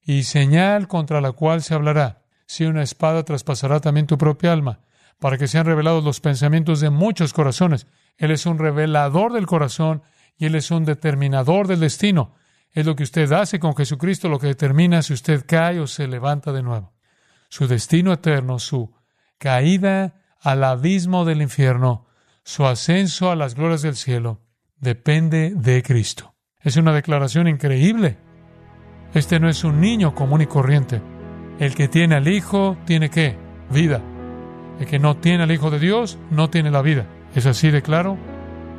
y 0.04 0.24
señal 0.24 0.90
contra 0.90 1.22
la 1.22 1.32
cual 1.32 1.62
se 1.62 1.74
hablará. 1.74 2.24
Si 2.48 2.66
una 2.66 2.84
espada 2.84 3.24
traspasará 3.24 3.80
también 3.80 4.08
tu 4.08 4.18
propia 4.18 4.52
alma, 4.52 4.82
para 5.20 5.38
que 5.38 5.48
sean 5.48 5.66
revelados 5.66 6.04
los 6.04 6.20
pensamientos 6.20 6.82
de 6.82 6.90
muchos 6.90 7.32
corazones. 7.32 7.88
Él 8.18 8.32
es 8.32 8.46
un 8.46 8.60
revelador 8.60 9.32
del 9.32 9.48
corazón 9.48 10.04
y 10.38 10.48
Él 10.48 10.56
es 10.56 10.70
un 10.70 10.84
determinador 10.84 11.70
del 11.70 11.80
destino. 11.80 12.36
Es 12.74 12.86
lo 12.86 12.98
que 12.98 13.04
usted 13.04 13.32
hace 13.32 13.58
con 13.58 13.74
Jesucristo 13.74 14.28
lo 14.28 14.38
que 14.38 14.48
determina 14.48 15.02
si 15.02 15.14
usted 15.14 15.46
cae 15.48 15.80
o 15.80 15.88
se 15.88 16.10
levanta 16.10 16.52
de 16.52 16.62
nuevo. 16.62 16.92
Su 17.48 17.68
destino 17.68 18.12
eterno, 18.12 18.60
su 18.60 18.94
caída 19.38 20.16
al 20.42 20.66
abismo 20.66 21.24
del 21.24 21.42
infierno, 21.42 22.11
su 22.44 22.66
ascenso 22.66 23.32
a 23.32 23.36
las 23.36 23.56
glorias 23.56 23.82
del 23.82 23.96
cielo, 23.96 24.42
depende 24.78 25.54
de 25.56 25.84
Cristo. 25.84 26.34
Es 26.60 26.78
una 26.78 26.94
declaración 26.94 27.48
increíble. 27.48 28.18
Este 29.14 29.40
no 29.40 29.50
es 29.50 29.64
un 29.64 29.80
niño 29.80 30.16
común 30.16 30.42
y 30.42 30.48
corriente. 30.48 31.02
El 31.60 31.76
que 31.76 31.88
tiene 31.88 32.16
al 32.16 32.28
Hijo 32.28 32.78
tiene 32.86 33.10
qué? 33.10 33.38
Vida. 33.70 34.02
El 34.80 34.86
que 34.86 35.00
no 35.00 35.18
tiene 35.18 35.44
al 35.44 35.52
Hijo 35.52 35.70
de 35.70 35.80
Dios 35.80 36.18
no 36.30 36.50
tiene 36.50 36.72
la 36.72 36.82
vida. 36.82 37.06
¿Es 37.36 37.46
así 37.46 37.70
de 37.72 37.82
claro? 37.82 38.18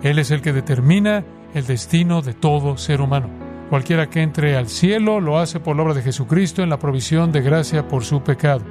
Él 0.03 0.19
es 0.19 0.31
el 0.31 0.43
que 0.43 0.53
determina 0.53 1.25
el 1.55 1.67
destino 1.67 2.23
de 2.23 2.35
todo 2.35 2.77
ser 2.77 3.01
humano. 3.01 3.29
Cualquiera 3.71 4.11
que 4.11 4.21
entre 4.21 4.57
al 4.57 4.69
cielo 4.69 5.21
lo 5.21 5.39
hace 5.39 5.61
por 5.61 5.77
la 5.77 5.83
obra 5.83 5.95
de 5.95 6.03
Jesucristo 6.03 6.63
en 6.63 6.71
la 6.71 6.79
provisión 6.79 7.33
de 7.33 7.41
gracia 7.41 7.89
por 7.89 8.05
su 8.05 8.23
pecado. 8.23 8.63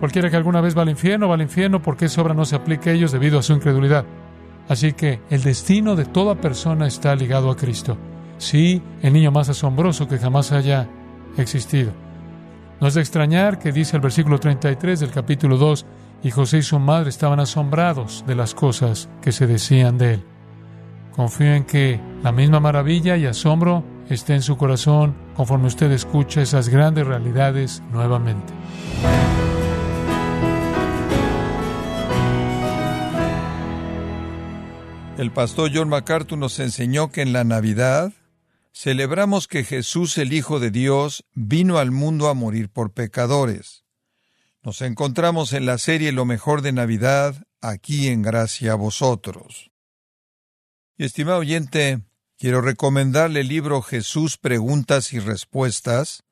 Cualquiera 0.00 0.30
que 0.30 0.36
alguna 0.36 0.60
vez 0.60 0.76
va 0.76 0.82
al 0.82 0.88
infierno 0.88 1.28
va 1.28 1.34
al 1.34 1.42
infierno 1.42 1.82
porque 1.82 2.06
esa 2.06 2.22
obra 2.22 2.34
no 2.34 2.44
se 2.44 2.56
aplica 2.56 2.90
a 2.90 2.92
ellos 2.92 3.12
debido 3.12 3.38
a 3.38 3.42
su 3.42 3.52
incredulidad. 3.52 4.04
Así 4.68 4.92
que 4.92 5.20
el 5.30 5.42
destino 5.42 5.96
de 5.96 6.04
toda 6.04 6.34
persona 6.34 6.86
está 6.86 7.14
ligado 7.14 7.50
a 7.50 7.56
Cristo. 7.56 7.96
Sí, 8.36 8.82
el 9.02 9.12
niño 9.12 9.30
más 9.32 9.48
asombroso 9.48 10.06
que 10.06 10.18
jamás 10.18 10.52
haya 10.52 10.88
existido. 11.36 11.92
No 12.80 12.86
es 12.86 12.94
de 12.94 13.00
extrañar 13.00 13.58
que 13.58 13.72
dice 13.72 13.96
el 13.96 14.02
versículo 14.02 14.38
33 14.38 15.00
del 15.00 15.10
capítulo 15.10 15.56
2, 15.56 15.86
y 16.22 16.30
José 16.30 16.58
y 16.58 16.62
su 16.62 16.78
madre 16.78 17.10
estaban 17.10 17.40
asombrados 17.40 18.24
de 18.26 18.34
las 18.34 18.54
cosas 18.54 19.08
que 19.22 19.32
se 19.32 19.46
decían 19.46 19.98
de 19.98 20.14
él. 20.14 20.24
Confío 21.14 21.54
en 21.54 21.64
que 21.64 22.00
la 22.22 22.32
misma 22.32 22.60
maravilla 22.60 23.16
y 23.16 23.26
asombro 23.26 23.84
esté 24.08 24.34
en 24.34 24.42
su 24.42 24.56
corazón 24.56 25.16
conforme 25.34 25.66
usted 25.66 25.90
escucha 25.90 26.42
esas 26.42 26.68
grandes 26.68 27.06
realidades 27.06 27.82
nuevamente. 27.92 28.52
El 35.18 35.32
pastor 35.32 35.72
John 35.74 35.88
MacArthur 35.88 36.38
nos 36.38 36.60
enseñó 36.60 37.10
que 37.10 37.22
en 37.22 37.32
la 37.32 37.42
Navidad 37.42 38.12
celebramos 38.72 39.48
que 39.48 39.64
Jesús, 39.64 40.16
el 40.16 40.32
Hijo 40.32 40.60
de 40.60 40.70
Dios, 40.70 41.24
vino 41.34 41.78
al 41.78 41.90
mundo 41.90 42.28
a 42.28 42.34
morir 42.34 42.68
por 42.68 42.92
pecadores. 42.92 43.84
Nos 44.62 44.80
encontramos 44.80 45.52
en 45.54 45.66
la 45.66 45.78
serie 45.78 46.12
Lo 46.12 46.24
mejor 46.24 46.62
de 46.62 46.70
Navidad, 46.70 47.34
aquí 47.60 48.06
en 48.06 48.22
Gracia 48.22 48.70
a 48.70 48.76
vosotros. 48.76 49.72
Y 50.96 51.04
estimado 51.04 51.38
oyente, 51.38 52.00
quiero 52.38 52.60
recomendarle 52.60 53.40
el 53.40 53.48
libro 53.48 53.82
Jesús 53.82 54.36
Preguntas 54.36 55.12
y 55.12 55.18
Respuestas, 55.18 56.22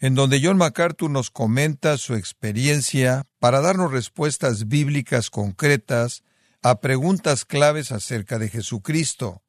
en 0.00 0.14
donde 0.14 0.38
John 0.44 0.58
MacArthur 0.58 1.10
nos 1.10 1.30
comenta 1.30 1.96
su 1.96 2.14
experiencia 2.14 3.24
para 3.38 3.62
darnos 3.62 3.90
respuestas 3.90 4.68
bíblicas 4.68 5.30
concretas 5.30 6.24
a 6.62 6.80
preguntas 6.80 7.44
claves 7.44 7.92
acerca 7.92 8.38
de 8.38 8.48
Jesucristo. 8.48 9.42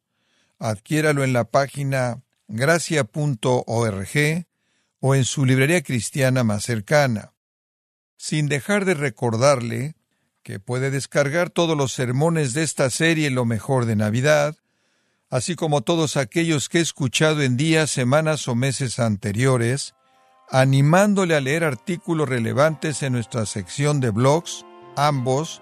Adquiéralo 0.60 1.24
en 1.24 1.34
la 1.34 1.46
página 1.46 2.22
gracia.org 2.48 4.46
o 5.00 5.16
en 5.16 5.26
su 5.26 5.46
librería 5.46 5.82
cristiana 5.82 6.44
más 6.44 6.64
cercana. 6.64 7.34
Sin 8.18 8.48
dejar 8.50 8.86
de 8.86 8.94
recordarle 8.94 9.96
que 10.44 10.60
puede 10.60 10.92
descargar 10.92 11.50
todos 11.50 11.78
los 11.78 11.94
sermones 11.94 12.54
de 12.54 12.64
esta 12.64 12.90
serie 12.90 13.30
Lo 13.30 13.46
mejor 13.46 13.86
de 13.86 13.96
Navidad, 13.96 14.58
así 15.30 15.56
como 15.56 15.82
todos 15.82 16.18
aquellos 16.18 16.70
que 16.70 16.80
he 16.80 16.82
escuchado 16.82 17.42
en 17.42 17.56
días, 17.56 17.92
semanas 17.92 18.48
o 18.48 18.56
meses 18.56 19.00
anteriores, 19.00 19.94
animándole 20.50 21.36
a 21.36 21.42
leer 21.42 21.64
artículos 21.64 22.28
relevantes 22.28 23.04
en 23.04 23.14
nuestra 23.14 23.46
sección 23.46 24.00
de 24.00 24.10
blogs, 24.10 24.66
ambos 24.96 25.62